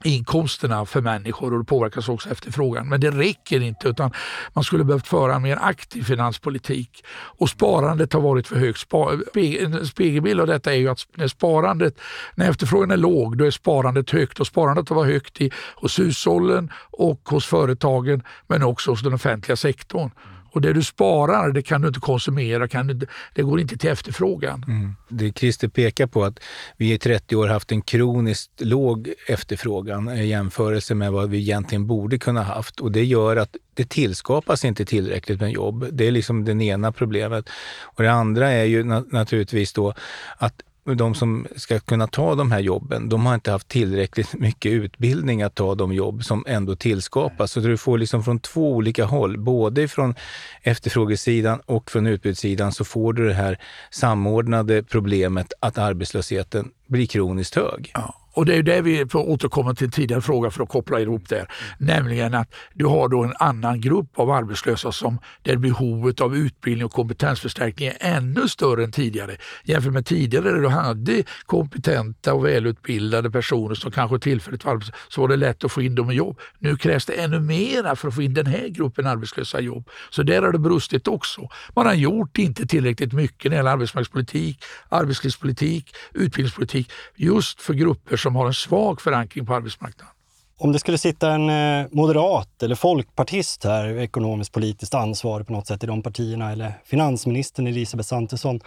inkomsterna 0.04 0.86
för 0.86 1.00
människor 1.00 1.52
och 1.52 1.58
det 1.58 1.64
påverkas 1.64 2.08
också 2.08 2.30
efterfrågan. 2.30 2.88
Men 2.88 3.00
det 3.00 3.10
räcker 3.10 3.60
inte 3.60 3.88
utan 3.88 4.10
man 4.52 4.64
skulle 4.64 4.84
behövt 4.84 5.06
föra 5.06 5.34
en 5.34 5.42
mer 5.42 5.58
aktiv 5.60 6.02
finanspolitik. 6.02 7.04
Och 7.10 7.50
sparandet 7.50 8.12
har 8.12 8.20
varit 8.20 8.46
för 8.46 8.56
högt. 8.56 8.92
En 9.60 9.86
spegelbild 9.86 10.40
av 10.40 10.46
detta 10.46 10.72
är 10.72 10.76
ju 10.76 10.88
att 10.88 11.06
när 11.14 11.28
sparandet, 11.28 12.00
när 12.34 12.50
efterfrågan 12.50 12.90
är 12.90 12.96
låg, 12.96 13.38
då 13.38 13.44
är 13.44 13.50
sparandet 13.50 14.10
högt 14.10 14.40
och 14.40 14.46
sparandet 14.46 14.88
har 14.88 14.96
varit 14.96 15.12
högt 15.12 15.40
i, 15.40 15.50
hos 15.74 15.98
hushållen 15.98 16.70
och 16.90 17.20
hos 17.28 17.46
företagen 17.46 18.22
men 18.46 18.62
också 18.62 18.90
hos 18.90 19.02
den 19.02 19.14
offentliga 19.14 19.56
sektorn. 19.56 20.10
Och 20.58 20.62
det 20.62 20.72
du 20.72 20.82
sparar 20.82 21.52
det 21.52 21.62
kan 21.62 21.80
du 21.80 21.88
inte 21.88 22.00
konsumera, 22.00 22.68
kan 22.68 22.86
du, 22.86 23.06
det 23.34 23.42
går 23.42 23.60
inte 23.60 23.76
till 23.76 23.90
efterfrågan. 23.90 24.64
Mm. 24.68 24.94
Det 25.08 25.38
Christer 25.38 25.68
pekar 25.68 26.06
på 26.06 26.24
att 26.24 26.40
vi 26.76 26.92
i 26.92 26.98
30 26.98 27.36
år 27.36 27.48
haft 27.48 27.72
en 27.72 27.82
kroniskt 27.82 28.50
låg 28.60 29.14
efterfrågan 29.26 30.08
i 30.08 30.26
jämförelse 30.26 30.94
med 30.94 31.12
vad 31.12 31.30
vi 31.30 31.38
egentligen 31.38 31.86
borde 31.86 32.18
kunna 32.18 32.42
haft. 32.42 32.80
Och 32.80 32.92
det 32.92 33.04
gör 33.04 33.36
att 33.36 33.56
det 33.74 33.88
tillskapas 33.88 34.64
inte 34.64 34.84
tillräckligt 34.84 35.40
med 35.40 35.52
jobb. 35.52 35.86
Det 35.92 36.06
är 36.06 36.10
liksom 36.10 36.44
det 36.44 36.64
ena 36.64 36.92
problemet. 36.92 37.48
Och 37.80 38.02
det 38.02 38.12
andra 38.12 38.50
är 38.50 38.64
ju 38.64 38.84
naturligtvis 38.84 39.72
då 39.72 39.94
att 40.36 40.62
de 40.94 41.14
som 41.14 41.46
ska 41.56 41.80
kunna 41.80 42.06
ta 42.06 42.34
de 42.34 42.52
här 42.52 42.60
jobben, 42.60 43.08
de 43.08 43.26
har 43.26 43.34
inte 43.34 43.50
haft 43.50 43.68
tillräckligt 43.68 44.34
mycket 44.34 44.72
utbildning 44.72 45.42
att 45.42 45.54
ta 45.54 45.74
de 45.74 45.92
jobb 45.92 46.24
som 46.24 46.44
ändå 46.48 46.76
tillskapas. 46.76 47.52
Så 47.52 47.60
du 47.60 47.76
får 47.76 47.98
liksom 47.98 48.24
från 48.24 48.40
två 48.40 48.72
olika 48.72 49.04
håll, 49.04 49.38
både 49.38 49.88
från 49.88 50.14
efterfrågesidan 50.62 51.60
och 51.66 51.90
från 51.90 52.06
utbudssidan, 52.06 52.72
så 52.72 52.84
får 52.84 53.12
du 53.12 53.28
det 53.28 53.34
här 53.34 53.58
samordnade 53.90 54.82
problemet 54.82 55.52
att 55.60 55.78
arbetslösheten 55.78 56.70
blir 56.86 57.06
kroniskt 57.06 57.54
hög. 57.54 57.90
Ja. 57.94 58.14
Och 58.38 58.46
det 58.46 58.54
är 58.54 58.62
det 58.62 58.80
vi 58.80 59.06
får 59.08 59.28
återkomma 59.28 59.74
till 59.74 59.90
tidigare 59.90 60.20
fråga 60.20 60.50
för 60.50 60.62
att 60.62 60.68
koppla 60.68 61.00
ihop 61.00 61.28
det. 61.28 61.46
Nämligen 61.78 62.34
att 62.34 62.54
du 62.74 62.86
har 62.86 63.08
då 63.08 63.24
en 63.24 63.32
annan 63.38 63.80
grupp 63.80 64.18
av 64.18 64.30
arbetslösa 64.30 64.92
som 64.92 65.18
där 65.42 65.56
behovet 65.56 66.20
av 66.20 66.36
utbildning 66.36 66.84
och 66.84 66.92
kompetensförstärkning 66.92 67.88
är 67.88 67.96
ännu 68.00 68.48
större 68.48 68.84
än 68.84 68.92
tidigare. 68.92 69.36
Jämfört 69.64 69.92
med 69.92 70.06
tidigare 70.06 70.50
där 70.50 70.60
du 70.60 70.68
hade 70.68 71.22
kompetenta 71.46 72.34
och 72.34 72.46
välutbildade 72.46 73.30
personer 73.30 73.74
som 73.74 73.90
kanske 73.90 74.18
tillfälligt 74.18 74.64
var 74.64 74.72
arbetslösa 74.72 74.98
så 75.08 75.20
var 75.20 75.28
det 75.28 75.36
lätt 75.36 75.64
att 75.64 75.72
få 75.72 75.82
in 75.82 75.94
dem 75.94 76.10
i 76.10 76.14
jobb. 76.14 76.40
Nu 76.58 76.76
krävs 76.76 77.06
det 77.06 77.12
ännu 77.12 77.40
mera 77.40 77.96
för 77.96 78.08
att 78.08 78.14
få 78.14 78.22
in 78.22 78.34
den 78.34 78.46
här 78.46 78.68
gruppen 78.68 79.06
arbetslösa 79.06 79.60
i 79.60 79.64
jobb. 79.64 79.88
Så 80.10 80.22
där 80.22 80.42
har 80.42 80.52
det 80.52 80.58
brustit 80.58 81.08
också. 81.08 81.48
Man 81.74 81.86
har 81.86 81.94
gjort 81.94 82.38
inte 82.38 82.66
tillräckligt 82.66 83.12
mycket 83.12 83.44
när 83.44 83.50
det 83.50 83.56
gäller 83.56 83.70
arbetsmarknadspolitik, 83.70 84.64
arbetslivspolitik, 84.88 85.94
utbildningspolitik 86.14 86.90
just 87.16 87.60
för 87.60 87.74
grupper 87.74 88.16
som 88.16 88.27
som 88.28 88.36
har 88.36 88.46
en 88.46 88.54
svag 88.54 89.00
förankring 89.00 89.46
på 89.46 89.54
arbetsmarknaden. 89.54 90.14
Om 90.60 90.72
det 90.72 90.78
skulle 90.78 90.98
sitta 90.98 91.30
en 91.30 91.50
eh, 91.50 91.86
moderat 91.90 92.62
eller 92.62 92.74
folkpartist 92.74 93.64
här, 93.64 93.98
ekonomiskt 93.98 94.52
politiskt 94.52 94.94
ansvarig 94.94 95.46
på 95.46 95.52
något 95.52 95.66
sätt 95.66 95.84
i 95.84 95.86
de 95.86 96.02
partierna, 96.02 96.52
eller 96.52 96.72
finansministern 96.84 97.66
Elisabeth 97.66 98.08
Svantesson, 98.08 98.60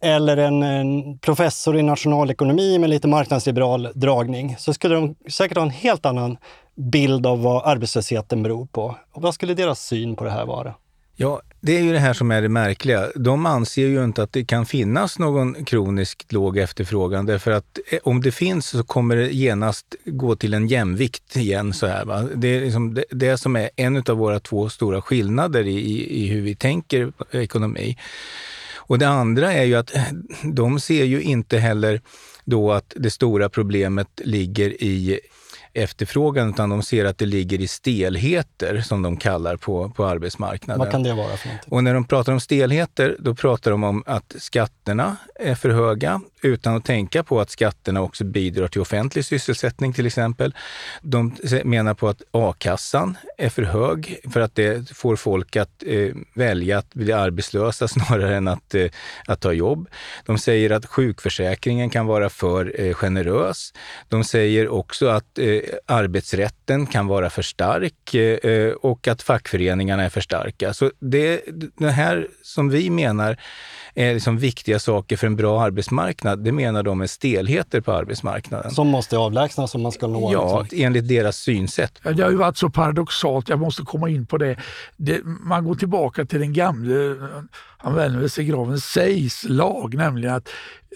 eller 0.00 0.36
en, 0.36 0.62
en, 0.62 1.18
professor 1.18 1.78
i 1.78 1.82
nationalekonomi 1.82 2.78
med 2.78 2.90
lite 2.90 3.08
marknadsliberal 3.08 3.88
dragning, 3.94 4.56
så 4.58 4.74
skulle 4.74 4.94
de 4.94 5.14
säkert 5.30 5.56
ha 5.56 5.64
en 5.64 5.70
helt 5.70 6.06
annan 6.06 6.36
bild 6.76 7.26
av 7.26 7.42
vad 7.42 7.66
arbetslösheten 7.66 8.42
beror 8.42 8.66
på. 8.66 8.96
Och 9.12 9.22
vad 9.22 9.34
skulle 9.34 9.54
deras 9.54 9.80
syn 9.80 10.16
på 10.16 10.24
det 10.24 10.30
här 10.30 10.46
vara? 10.46 10.74
Ja, 11.16 11.42
det 11.60 11.76
är 11.78 11.82
ju 11.82 11.92
det 11.92 11.98
här 11.98 12.12
som 12.12 12.30
är 12.30 12.42
det 12.42 12.48
märkliga. 12.48 13.10
De 13.14 13.46
anser 13.46 13.86
ju 13.86 14.04
inte 14.04 14.22
att 14.22 14.32
det 14.32 14.44
kan 14.44 14.66
finnas 14.66 15.18
någon 15.18 15.64
kroniskt 15.64 16.32
låg 16.32 16.58
efterfrågan 16.58 17.26
därför 17.26 17.50
att 17.50 17.78
eh, 17.90 17.98
om 18.02 18.20
det 18.20 18.32
finns 18.32 18.66
så 18.66 18.84
kommer 18.84 19.16
det 19.16 19.32
genast 19.32 19.94
gå 20.04 20.36
till 20.36 20.54
en 20.54 20.68
jämvikt 20.68 21.36
igen. 21.36 21.72
Så 21.72 21.86
här, 21.86 22.04
va? 22.04 22.28
Det 22.34 22.48
är 22.48 22.60
liksom 22.60 22.94
det, 22.94 23.04
det 23.10 23.38
som 23.38 23.56
är 23.56 23.70
en 23.76 23.96
av 23.96 24.16
våra 24.16 24.40
två 24.40 24.68
stora 24.68 25.02
skillnader 25.02 25.66
i, 25.66 26.22
i 26.22 26.26
hur 26.26 26.40
vi 26.40 26.54
tänker 26.54 27.12
ekonomi. 27.30 27.98
Och 28.76 28.98
det 28.98 29.08
andra 29.08 29.52
är 29.52 29.64
ju 29.64 29.74
att 29.74 29.94
eh, 29.94 30.02
de 30.42 30.80
ser 30.80 31.04
ju 31.04 31.22
inte 31.22 31.58
heller 31.58 32.00
då 32.44 32.72
att 32.72 32.92
det 32.96 33.10
stora 33.10 33.48
problemet 33.48 34.20
ligger 34.24 34.82
i 34.82 35.20
efterfrågan, 35.74 36.50
utan 36.50 36.70
de 36.70 36.82
ser 36.82 37.04
att 37.04 37.18
det 37.18 37.26
ligger 37.26 37.60
i 37.60 37.68
stelheter, 37.68 38.80
som 38.80 39.02
de 39.02 39.16
kallar 39.16 39.56
på, 39.56 39.90
på 39.90 40.06
arbetsmarknaden. 40.06 40.78
Vad 40.78 40.90
kan 40.90 41.02
det 41.02 41.14
vara 41.14 41.36
för 41.36 41.48
någonting? 41.48 41.72
Och 41.72 41.84
när 41.84 41.94
de 41.94 42.04
pratar 42.04 42.32
om 42.32 42.40
stelheter, 42.40 43.16
då 43.18 43.34
pratar 43.34 43.70
de 43.70 43.84
om 43.84 44.02
att 44.06 44.34
skatterna 44.38 45.16
är 45.34 45.54
för 45.54 45.70
höga, 45.70 46.20
utan 46.44 46.76
att 46.76 46.84
tänka 46.84 47.22
på 47.22 47.40
att 47.40 47.50
skatterna 47.50 48.00
också 48.00 48.24
bidrar 48.24 48.68
till 48.68 48.80
offentlig 48.80 49.24
sysselsättning 49.24 49.92
till 49.92 50.06
exempel. 50.06 50.54
De 51.02 51.36
menar 51.64 51.94
på 51.94 52.08
att 52.08 52.22
a-kassan 52.30 53.18
är 53.38 53.48
för 53.48 53.62
hög 53.62 54.20
för 54.32 54.40
att 54.40 54.54
det 54.54 54.90
får 54.90 55.16
folk 55.16 55.56
att 55.56 55.82
eh, 55.86 56.14
välja 56.34 56.78
att 56.78 56.94
bli 56.94 57.12
arbetslösa 57.12 57.88
snarare 57.94 58.36
än 58.36 58.48
att, 58.48 58.74
eh, 58.74 58.86
att 59.26 59.40
ta 59.40 59.52
jobb. 59.52 59.88
De 60.24 60.38
säger 60.38 60.70
att 60.70 60.86
sjukförsäkringen 60.86 61.90
kan 61.90 62.06
vara 62.06 62.30
för 62.30 62.80
eh, 62.80 62.94
generös. 62.94 63.72
De 64.08 64.24
säger 64.24 64.68
också 64.68 65.08
att 65.08 65.38
eh, 65.38 65.60
arbetsrätten 65.86 66.86
kan 66.86 67.06
vara 67.06 67.30
för 67.30 67.42
stark 67.42 68.14
eh, 68.14 68.72
och 68.72 69.08
att 69.08 69.22
fackföreningarna 69.22 70.02
är 70.02 70.08
för 70.08 70.20
starka. 70.20 70.74
Så 70.74 70.90
det, 70.98 71.42
det 71.78 71.90
här 71.90 72.28
som 72.42 72.68
vi 72.68 72.90
menar 72.90 73.36
är 73.94 74.14
liksom 74.14 74.38
viktiga 74.38 74.78
saker 74.78 75.16
för 75.16 75.26
en 75.26 75.36
bra 75.36 75.62
arbetsmarknad, 75.62 76.44
det 76.44 76.52
menar 76.52 76.82
de 76.82 77.00
är 77.00 77.06
stelheter 77.06 77.80
på 77.80 77.92
arbetsmarknaden. 77.92 78.70
Som 78.70 78.88
måste 78.88 79.18
avlägsnas 79.18 79.74
om 79.74 79.82
man 79.82 79.92
ska 79.92 80.06
nå... 80.06 80.32
Ja, 80.32 80.60
liksom. 80.62 80.78
enligt 80.80 81.08
deras 81.08 81.36
synsätt. 81.36 82.00
Det 82.02 82.22
har 82.22 82.30
ju 82.30 82.36
varit 82.36 82.56
så 82.56 82.70
paradoxalt, 82.70 83.48
jag 83.48 83.58
måste 83.58 83.82
komma 83.82 84.08
in 84.08 84.26
på 84.26 84.38
det. 84.38 84.56
det 84.96 85.20
man 85.24 85.64
går 85.64 85.74
tillbaka 85.74 86.24
till 86.24 86.40
den 86.40 86.52
gamle, 86.52 87.16
han 87.78 87.94
vänder 87.94 88.28
sig 88.28 88.44
i 88.44 88.46
graven, 88.46 88.80
sägs 88.80 89.44
lag, 89.48 89.94
nämligen 89.94 90.34
att 90.34 90.48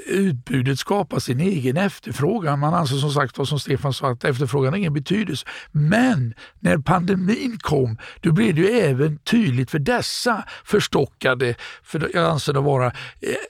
utbudet 0.07 0.79
skapar 0.79 1.19
sin 1.19 1.41
egen 1.41 1.77
efterfrågan. 1.77 2.59
Man 2.59 2.75
anser 2.75 2.97
som 2.97 3.11
sagt 3.11 3.47
som 3.47 3.61
Stefan 3.61 3.93
sa 3.93 4.11
att 4.11 4.25
efterfrågan 4.25 4.73
har 4.73 4.79
ingen 4.79 4.95
betydelse. 4.95 5.47
Men 5.73 6.35
när 6.61 6.79
pandemin 6.79 7.59
kom 7.59 7.99
då 8.21 8.33
blev 8.33 8.55
det 8.55 8.61
ju 8.61 8.69
även 8.69 9.19
tydligt 9.19 9.71
för 9.71 9.79
dessa 9.79 10.45
förstockade, 10.65 11.55
för 11.83 12.11
jag 12.15 12.25
anser 12.25 12.53
det 12.53 12.61
vara, 12.61 12.87
eh, 12.87 12.93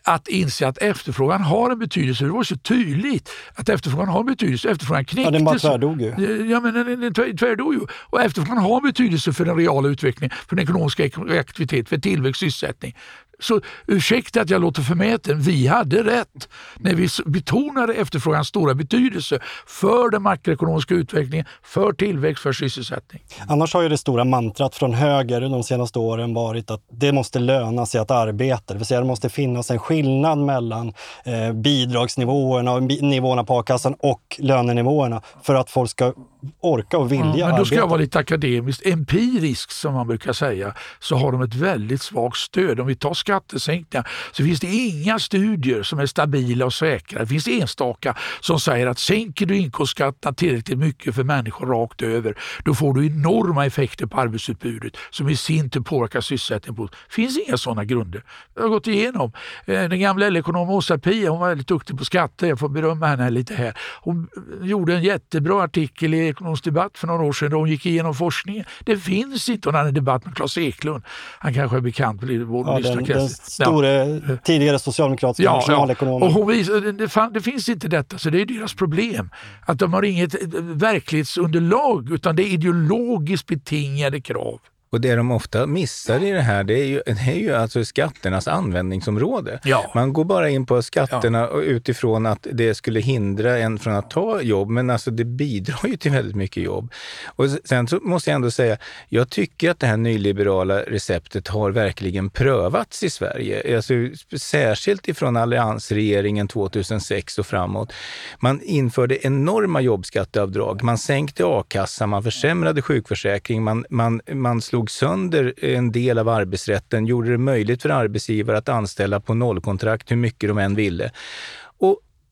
att 0.04 0.28
inse 0.28 0.68
att 0.68 0.78
efterfrågan 0.78 1.42
har 1.42 1.70
en 1.70 1.78
betydelse. 1.78 2.24
Det 2.24 2.30
var 2.30 2.42
så 2.42 2.56
tydligt 2.56 3.30
att 3.54 3.68
efterfrågan 3.68 4.08
har 4.08 4.24
betydelse. 4.24 4.70
Efterfrågan 4.70 5.04
knäcktes. 5.04 5.24
Ja, 5.24 5.30
den 5.30 5.44
bara 5.44 5.58
tvärdog 5.58 6.02
ju. 6.02 6.08
Ja, 6.50 6.60
men 6.60 6.74
den, 6.74 7.00
den 7.00 7.36
tvärdog 7.36 7.74
ju. 7.74 7.80
Och 7.90 8.22
efterfrågan 8.22 8.58
har 8.58 8.80
betydelse 8.80 9.32
för 9.32 9.44
den 9.44 9.56
reala 9.56 9.88
utvecklingen, 9.88 10.36
för 10.48 10.56
den 10.56 10.62
ekonomiska 10.62 11.04
aktivitet, 11.40 11.88
för 11.88 11.98
tillväxt, 11.98 12.40
sysselsättning. 12.40 12.96
Så 13.40 13.60
ursäkta 13.86 14.40
att 14.40 14.50
jag 14.50 14.60
låter 14.60 14.82
förmäten, 14.82 15.40
vi 15.40 15.66
hade 15.66 16.02
rätt 16.02 16.48
när 16.76 16.94
vi 16.94 17.08
betonade 17.26 17.94
efterfrågans 17.94 18.48
stora 18.48 18.74
betydelse 18.74 19.38
för 19.66 20.10
den 20.10 20.22
makroekonomiska 20.22 20.94
utvecklingen, 20.94 21.46
för 21.62 21.92
tillväxt, 21.92 22.42
för 22.42 22.52
sysselsättning. 22.52 23.22
Annars 23.48 23.74
har 23.74 23.82
ju 23.82 23.88
det 23.88 23.98
stora 23.98 24.24
mantrat 24.24 24.74
från 24.74 24.94
höger 24.94 25.40
de 25.40 25.62
senaste 25.62 25.98
åren 25.98 26.34
varit 26.34 26.70
att 26.70 26.82
det 26.92 27.12
måste 27.12 27.38
löna 27.38 27.86
sig 27.86 28.00
att 28.00 28.10
arbeta. 28.10 28.74
Det 28.74 28.78
vill 28.78 28.86
säga 28.86 29.00
det 29.00 29.06
måste 29.06 29.28
finnas 29.28 29.70
en 29.70 29.78
skillnad 29.78 30.38
mellan 30.38 30.92
eh, 31.24 31.52
bidragsnivåerna 31.52 32.72
och 32.72 32.82
nivåerna 32.82 33.44
på 33.44 33.58
a-kassan 33.58 33.94
och 33.98 34.36
lönenivåerna 34.38 35.22
för 35.42 35.54
att 35.54 35.70
folk 35.70 35.90
ska 35.90 36.12
orka 36.60 36.98
och 36.98 37.12
vilja 37.12 37.36
ja, 37.36 37.48
Men 37.48 37.56
då 37.56 37.64
ska 37.64 37.74
arbeta. 37.74 37.74
jag 37.74 37.88
vara 37.88 38.00
lite 38.00 38.18
akademisk. 38.18 38.86
Empiriskt, 38.86 39.72
som 39.72 39.94
man 39.94 40.06
brukar 40.06 40.32
säga, 40.32 40.74
så 40.98 41.16
har 41.16 41.32
de 41.32 41.42
ett 41.42 41.54
väldigt 41.54 42.02
svagt 42.02 42.36
stöd. 42.36 42.80
Om 42.80 42.86
vi 42.86 42.94
tar 42.94 43.14
skattesänkningar 43.14 44.08
så 44.32 44.44
finns 44.44 44.60
det 44.60 44.66
inga 44.66 45.18
studier 45.18 45.82
som 45.82 45.98
är 45.98 46.06
stabila 46.06 46.66
och 46.66 46.74
säkra. 46.74 47.20
Det 47.20 47.26
finns 47.26 47.48
enstaka 47.48 48.16
som 48.40 48.60
säger 48.60 48.86
att 48.86 48.98
sänker 48.98 49.46
du 49.46 49.56
inkomstskatterna 49.56 50.34
tillräckligt 50.34 50.78
mycket 50.78 51.14
för 51.14 51.24
människor 51.24 51.66
rakt 51.66 52.02
över, 52.02 52.34
då 52.64 52.74
får 52.74 52.94
du 52.94 53.06
enorma 53.06 53.66
effekter 53.66 54.06
på 54.06 54.20
arbetsutbudet 54.20 54.96
som 55.10 55.28
i 55.28 55.36
sin 55.36 55.70
tur 55.70 55.80
påverkar 55.80 56.20
sysselsättningen. 56.20 56.86
Det 56.86 57.14
finns 57.14 57.38
inga 57.38 57.56
sådana 57.56 57.84
grunder. 57.84 58.22
Jag 58.54 58.62
har 58.62 58.68
gått 58.68 58.86
igenom. 58.86 59.32
Eh, 59.66 59.88
den 59.88 60.00
gamla 60.00 60.28
LO-ekonomen 60.28 60.74
Åsa 60.74 60.98
Pia, 60.98 61.30
hon 61.30 61.40
var 61.40 61.48
väldigt 61.48 61.68
duktig 61.68 61.98
på 61.98 62.04
skatter. 62.04 62.46
Jag 62.46 62.58
får 62.58 62.68
berömma 62.68 63.06
henne 63.06 63.30
lite 63.30 63.54
här. 63.54 63.78
Hon 64.00 64.28
gjorde 64.62 64.94
en 64.94 65.02
jättebra 65.02 65.62
artikel 65.62 66.14
i 66.14 66.27
Ekonomisk 66.28 66.64
debatt 66.64 66.98
för 66.98 67.06
några 67.06 67.22
år 67.22 67.32
sedan 67.32 67.50
då 67.50 67.58
hon 67.58 67.68
gick 67.68 67.86
igenom 67.86 68.14
forskningen. 68.14 68.64
Det 68.80 68.96
finns 68.96 69.48
inte. 69.48 69.70
Hade 69.70 69.88
en 69.88 69.94
debatt 69.94 70.24
med 70.24 70.36
Claes 70.36 70.58
Eklund. 70.58 71.02
Han 71.38 71.54
kanske 71.54 71.76
är 71.76 71.80
bekant 71.80 72.22
med 72.22 72.40
vår 72.40 72.66
ja, 72.66 72.78
lyssnarkrets. 72.78 73.56
Den 73.56 73.66
store 73.66 74.20
ja. 74.28 74.36
tidigare 74.44 74.78
socialdemokratiska 74.78 75.42
ja, 75.42 75.54
nationalekonomen. 75.54 76.20
Ja. 76.20 76.26
Och 76.26 76.32
hon 76.32 76.48
visade, 76.48 76.92
det, 76.92 77.08
fan, 77.08 77.32
det 77.32 77.40
finns 77.40 77.68
inte 77.68 77.88
detta, 77.88 78.18
så 78.18 78.30
det 78.30 78.40
är 78.40 78.46
deras 78.46 78.74
problem. 78.74 79.30
Att 79.66 79.78
de 79.78 79.92
har 79.92 80.02
inget 80.02 80.34
verklighetsunderlag 80.60 82.12
utan 82.12 82.36
det 82.36 82.42
är 82.42 82.52
ideologiskt 82.52 83.46
betingade 83.46 84.20
krav. 84.20 84.60
Och 84.90 85.00
det 85.00 85.14
de 85.14 85.30
ofta 85.30 85.66
missar 85.66 86.24
i 86.24 86.30
det 86.30 86.40
här, 86.40 86.64
det 86.64 86.74
är 86.74 86.84
ju, 86.84 87.02
det 87.06 87.30
är 87.30 87.34
ju 87.34 87.54
alltså 87.54 87.84
skatternas 87.84 88.48
användningsområde. 88.48 89.60
Ja. 89.64 89.92
Man 89.94 90.12
går 90.12 90.24
bara 90.24 90.48
in 90.48 90.66
på 90.66 90.82
skatterna 90.82 91.38
ja. 91.38 91.60
utifrån 91.60 92.26
att 92.26 92.46
det 92.52 92.74
skulle 92.74 93.00
hindra 93.00 93.58
en 93.58 93.78
från 93.78 93.94
att 93.94 94.10
ta 94.10 94.40
jobb, 94.40 94.68
men 94.70 94.90
alltså 94.90 95.10
det 95.10 95.24
bidrar 95.24 95.86
ju 95.88 95.96
till 95.96 96.10
väldigt 96.10 96.36
mycket 96.36 96.62
jobb. 96.62 96.92
Och 97.26 97.46
sen 97.64 97.88
så 97.88 98.00
måste 98.02 98.30
jag 98.30 98.34
ändå 98.34 98.50
säga, 98.50 98.76
jag 99.08 99.30
tycker 99.30 99.70
att 99.70 99.80
det 99.80 99.86
här 99.86 99.96
nyliberala 99.96 100.82
receptet 100.82 101.48
har 101.48 101.70
verkligen 101.70 102.30
prövats 102.30 103.02
i 103.02 103.10
Sverige. 103.10 103.76
Alltså, 103.76 103.94
särskilt 104.38 105.08
ifrån 105.08 105.36
alliansregeringen 105.36 106.48
2006 106.48 107.38
och 107.38 107.46
framåt. 107.46 107.92
Man 108.40 108.60
införde 108.62 109.26
enorma 109.26 109.80
jobbskatteavdrag, 109.80 110.82
man 110.82 110.98
sänkte 110.98 111.42
a-kassan, 111.46 112.08
man 112.08 112.22
försämrade 112.22 112.82
sjukförsäkring, 112.82 113.62
man, 113.62 113.84
man, 113.90 114.20
man 114.32 114.60
slog 114.60 114.77
slog 114.78 114.90
sönder 114.90 115.54
en 115.64 115.92
del 115.92 116.18
av 116.18 116.28
arbetsrätten, 116.28 117.06
gjorde 117.06 117.30
det 117.30 117.38
möjligt 117.38 117.82
för 117.82 117.88
arbetsgivare 117.88 118.58
att 118.58 118.68
anställa 118.68 119.20
på 119.20 119.34
nollkontrakt 119.34 120.10
hur 120.10 120.16
mycket 120.16 120.48
de 120.48 120.58
än 120.58 120.74
ville. 120.74 121.10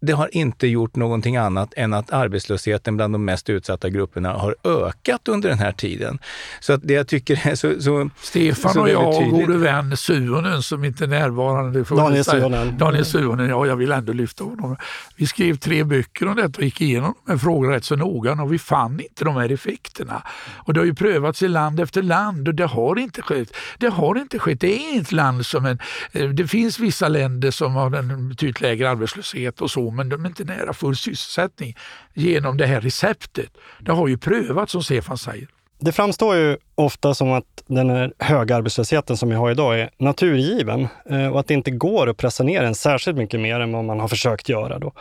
Det 0.06 0.12
har 0.12 0.36
inte 0.36 0.66
gjort 0.66 0.96
någonting 0.96 1.36
annat 1.36 1.74
än 1.76 1.94
att 1.94 2.12
arbetslösheten 2.12 2.96
bland 2.96 3.14
de 3.14 3.24
mest 3.24 3.50
utsatta 3.50 3.88
grupperna 3.88 4.32
har 4.32 4.54
ökat 4.64 5.28
under 5.28 5.48
den 5.48 5.58
här 5.58 5.72
tiden. 5.72 6.18
Så 6.60 6.72
att 6.72 6.80
det 6.84 6.94
jag 6.94 7.08
tycker 7.08 7.48
är 7.48 7.54
så, 7.54 7.80
så 7.80 8.10
Stefan 8.20 8.72
så 8.72 8.80
och 8.80 8.88
jag 8.88 9.08
och 9.08 9.30
gode 9.30 9.56
vän 9.56 9.96
Suonen 9.96 10.62
som 10.62 10.84
inte 10.84 11.04
är 11.04 11.08
närvarande. 11.08 11.82
Daniel 11.82 12.24
Suonen. 12.24 12.78
Daniel 12.78 13.04
Suonen, 13.04 13.48
ja 13.48 13.66
jag 13.66 13.76
vill 13.76 13.92
ändå 13.92 14.12
lyfta 14.12 14.44
honom. 14.44 14.76
Vi 15.16 15.26
skrev 15.26 15.56
tre 15.56 15.84
böcker 15.84 16.28
om 16.28 16.36
detta 16.36 16.58
och 16.58 16.64
gick 16.64 16.80
igenom 16.80 17.14
de 17.24 17.32
här 17.32 17.38
frågorna 17.38 17.74
rätt 17.74 17.84
så 17.84 17.96
noga 17.96 18.32
och 18.32 18.52
vi 18.52 18.58
fann 18.58 19.00
inte 19.00 19.24
de 19.24 19.36
här 19.36 19.52
effekterna. 19.52 20.22
Och 20.56 20.74
det 20.74 20.80
har 20.80 20.84
ju 20.84 20.94
prövats 20.94 21.42
i 21.42 21.48
land 21.48 21.80
efter 21.80 22.02
land 22.02 22.48
och 22.48 22.54
det 22.54 22.66
har 22.66 22.98
inte 22.98 23.22
skett. 23.22 23.56
Det 23.78 23.88
har 23.88 24.18
inte 24.18 24.38
skett. 24.38 24.60
Det 24.60 24.76
är 24.76 25.00
ett 25.00 25.12
land 25.12 25.46
som 25.46 25.66
en... 25.66 25.78
Eh, 26.12 26.28
det 26.28 26.46
finns 26.46 26.78
vissa 26.78 27.08
länder 27.08 27.50
som 27.50 27.74
har 27.74 27.96
en 27.96 28.28
betydligt 28.28 28.60
lägre 28.60 28.90
arbetslöshet 28.90 29.60
och 29.60 29.70
så 29.70 29.90
men 29.96 30.09
de 30.09 30.24
är 30.24 30.28
inte 30.28 30.44
nära 30.44 30.72
full 30.72 30.96
sysselsättning 30.96 31.76
genom 32.14 32.56
det 32.56 32.66
här 32.66 32.80
receptet. 32.80 33.50
Det 33.80 33.92
har 33.92 34.09
ju 34.09 34.18
prövats 34.18 34.72
som 34.72 34.82
Stefan 34.82 35.18
säger. 35.18 35.48
Det 35.78 35.92
framstår 35.92 36.37
ju 36.37 36.56
ofta 36.74 37.14
som 37.14 37.32
att 37.32 37.64
den 37.66 37.90
här 37.90 38.12
höga 38.18 38.56
arbetslösheten 38.56 39.16
som 39.16 39.28
vi 39.28 39.35
har 39.35 39.50
idag 39.50 39.80
är 39.80 39.90
naturgiven 39.98 40.88
eh, 41.11 41.26
och 41.26 41.40
att 41.40 41.46
det 41.46 41.54
inte 41.54 41.70
går 41.70 42.09
att 42.09 42.16
pressa 42.16 42.44
ner 42.44 42.62
den 42.62 42.74
särskilt 42.74 43.16
mycket 43.16 43.40
mer 43.40 43.61
än 43.61 43.72
vad 43.72 43.85
man 43.85 44.00
har 44.00 44.09
försökt 44.09 44.48
göra. 44.48 44.78
Då. 44.78 44.92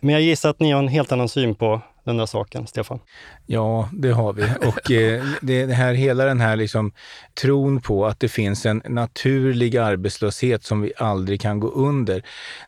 Men 0.00 0.12
jag 0.12 0.22
gissar 0.22 0.50
att 0.50 0.60
ni 0.60 0.70
har 0.70 0.78
en 0.78 0.88
helt 0.88 1.12
annan 1.12 1.28
syn 1.28 1.54
på 1.54 1.80
den 2.04 2.16
där 2.16 2.26
saken, 2.26 2.66
Stefan? 2.66 2.98
Ja, 3.46 3.88
det 3.92 4.10
har 4.10 4.32
vi. 4.32 4.42
Och 4.42 4.90
eh, 4.90 5.24
det, 5.40 5.66
det, 5.66 5.74
här, 5.74 5.94
hela 5.94 6.24
den 6.24 6.40
här 6.40 6.56
liksom, 6.56 6.92
tron 7.34 7.80
på 7.80 8.06
att 8.06 8.20
det 8.20 8.28
finns 8.28 8.66
en 8.66 8.82
naturlig 8.88 9.76
arbetslöshet 9.76 10.64
som 10.64 10.80
vi 10.80 10.92
aldrig 10.96 11.40
kan 11.40 11.60
gå 11.60 11.68
under, 11.68 12.22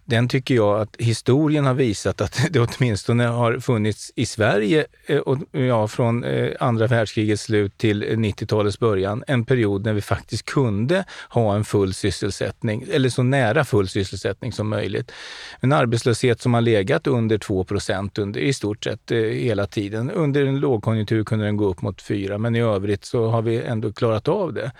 den 0.04 0.28
tycker 0.28 0.54
jag 0.54 0.80
att 0.80 0.96
historien 0.98 1.64
har 1.64 1.74
visat 1.74 2.20
att 2.20 2.40
det 2.50 2.60
åtminstone 2.60 3.24
har 3.24 3.58
funnits 3.58 4.12
i 4.14 4.26
Sverige 4.26 4.86
eh, 5.06 5.18
och, 5.18 5.38
ja, 5.52 5.88
från 5.88 6.24
eh, 6.24 6.50
andra 6.60 6.86
världskrigets 6.86 7.42
slut 7.42 7.78
till 7.78 8.04
90-talets 8.04 8.78
början, 8.78 9.24
en 9.26 9.44
period 9.44 9.84
när 9.84 9.92
vi 9.92 10.00
faktiskt 10.02 10.44
kunde 10.44 11.04
ha 11.28 11.54
en 11.54 11.64
full 11.64 11.94
sysselsättning, 11.94 12.84
eller 12.92 13.08
så 13.08 13.22
nära 13.22 13.64
full 13.64 13.88
sysselsättning 13.88 14.52
som 14.52 14.68
möjligt. 14.68 15.12
En 15.60 15.72
arbetslöshet 15.72 16.40
som 16.40 16.54
har 16.54 16.60
legat 16.60 17.06
under 17.06 17.38
2 17.38 17.64
procent 17.64 18.18
under 18.18 18.40
i 18.40 18.52
stort 18.52 18.84
sett 18.84 19.10
eh, 19.10 19.25
hela 19.34 19.66
tiden. 19.66 20.10
Under 20.10 20.46
en 20.46 20.60
lågkonjunktur 20.60 21.24
kunde 21.24 21.44
den 21.44 21.56
gå 21.56 21.64
upp 21.64 21.82
mot 21.82 22.02
4, 22.02 22.38
men 22.38 22.56
i 22.56 22.60
övrigt 22.60 23.04
så 23.04 23.28
har 23.28 23.42
vi 23.42 23.62
ändå 23.62 23.92
klarat 23.92 24.28
av 24.28 24.52
det. 24.52 24.72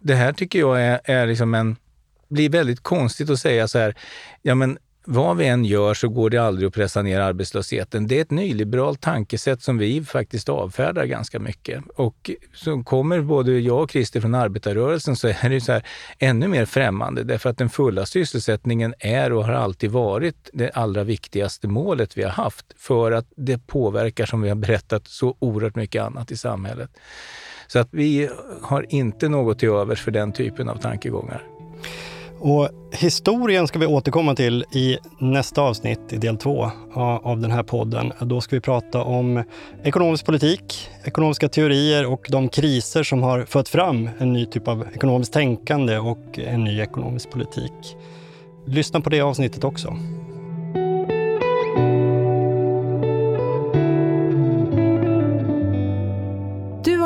Det 0.00 0.14
här 0.14 0.32
tycker 0.32 0.58
jag 0.58 0.82
är, 0.82 1.00
är 1.04 1.26
liksom 1.26 1.54
en 1.54 1.76
blir 2.28 2.50
väldigt 2.50 2.80
konstigt 2.80 3.30
att 3.30 3.38
säga 3.38 3.68
så 3.68 3.78
här, 3.78 3.94
ja 4.42 4.54
men 4.54 4.78
vad 5.06 5.36
vi 5.36 5.46
än 5.46 5.64
gör 5.64 5.94
så 5.94 6.08
går 6.08 6.30
det 6.30 6.38
aldrig 6.38 6.68
att 6.68 6.74
pressa 6.74 7.02
ner 7.02 7.20
arbetslösheten. 7.20 8.06
Det 8.06 8.18
är 8.18 8.22
ett 8.22 8.30
nyliberalt 8.30 9.00
tankesätt 9.00 9.62
som 9.62 9.78
vi 9.78 10.04
faktiskt 10.04 10.48
avfärdar 10.48 11.04
ganska 11.04 11.38
mycket. 11.38 11.84
Och 11.96 12.30
så 12.54 12.82
kommer 12.82 13.20
både 13.20 13.52
jag 13.52 13.82
och 13.82 13.90
Christer 13.90 14.20
från 14.20 14.34
arbetarrörelsen 14.34 15.16
så 15.16 15.28
är 15.28 15.50
det 15.50 15.60
så 15.60 15.72
här 15.72 15.86
ännu 16.18 16.48
mer 16.48 16.64
främmande 16.64 17.24
därför 17.24 17.50
att 17.50 17.58
den 17.58 17.70
fulla 17.70 18.06
sysselsättningen 18.06 18.94
är 18.98 19.32
och 19.32 19.44
har 19.44 19.52
alltid 19.52 19.90
varit 19.90 20.50
det 20.52 20.70
allra 20.70 21.04
viktigaste 21.04 21.68
målet 21.68 22.18
vi 22.18 22.22
har 22.22 22.30
haft 22.30 22.66
för 22.76 23.12
att 23.12 23.26
det 23.36 23.66
påverkar, 23.66 24.26
som 24.26 24.42
vi 24.42 24.48
har 24.48 24.56
berättat, 24.56 25.08
så 25.08 25.36
oerhört 25.38 25.76
mycket 25.76 26.02
annat 26.02 26.30
i 26.30 26.36
samhället. 26.36 26.90
Så 27.66 27.78
att 27.78 27.88
vi 27.90 28.30
har 28.62 28.86
inte 28.88 29.28
något 29.28 29.58
till 29.58 29.68
övers 29.68 30.02
för 30.02 30.10
den 30.10 30.32
typen 30.32 30.68
av 30.68 30.76
tankegångar. 30.76 31.53
Och 32.46 32.68
historien 32.92 33.68
ska 33.68 33.78
vi 33.78 33.86
återkomma 33.86 34.34
till 34.34 34.64
i 34.72 34.98
nästa 35.18 35.62
avsnitt, 35.62 36.12
i 36.12 36.16
del 36.16 36.36
två 36.36 36.70
av 37.22 37.40
den 37.40 37.50
här 37.50 37.62
podden. 37.62 38.12
Då 38.20 38.40
ska 38.40 38.56
vi 38.56 38.60
prata 38.60 39.02
om 39.02 39.44
ekonomisk 39.82 40.26
politik, 40.26 40.90
ekonomiska 41.04 41.48
teorier 41.48 42.06
och 42.06 42.26
de 42.30 42.48
kriser 42.48 43.02
som 43.02 43.22
har 43.22 43.44
fött 43.44 43.68
fram 43.68 44.10
en 44.18 44.32
ny 44.32 44.46
typ 44.46 44.68
av 44.68 44.86
ekonomiskt 44.94 45.32
tänkande 45.32 45.98
och 45.98 46.38
en 46.38 46.64
ny 46.64 46.80
ekonomisk 46.80 47.30
politik. 47.30 47.96
Lyssna 48.66 49.00
på 49.00 49.10
det 49.10 49.20
avsnittet 49.20 49.64
också. 49.64 49.96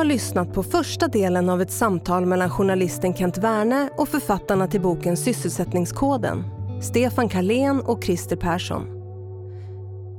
Lyssnat 0.08 0.52
på 0.54 0.62
första 0.62 1.08
delen 1.08 1.50
av 1.50 1.62
ett 1.62 1.70
samtal 1.70 2.26
mellan 2.26 2.50
journalisten 2.50 3.14
Kent 3.14 3.38
Werne 3.38 3.90
och 3.96 4.08
författarna 4.08 4.66
till 4.66 4.80
boken 4.80 5.16
Sysselsättningskoden, 5.16 6.44
Stefan 6.82 7.28
Karlén 7.28 7.80
och 7.80 8.04
Christer 8.04 8.36
Persson. 8.36 8.86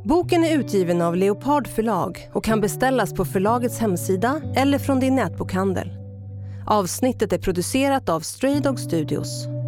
Boken 0.06 0.44
är 0.44 0.60
utgiven 0.60 1.02
av 1.02 1.16
Leopard 1.16 1.68
förlag 1.68 2.30
och 2.34 2.44
kan 2.44 2.62
beställas 2.62 3.14
på 3.14 3.26
förlagets 3.26 3.80
hemsida 3.80 4.42
eller 4.56 4.80
från 4.80 5.00
din 5.00 5.16
nätbokhandel. 5.16 5.90
Avsnittet 6.68 7.34
är 7.34 7.38
producerat 7.38 8.10
av 8.10 8.20
Stray 8.20 8.60
Dog 8.60 8.80
Studios. 8.80 9.59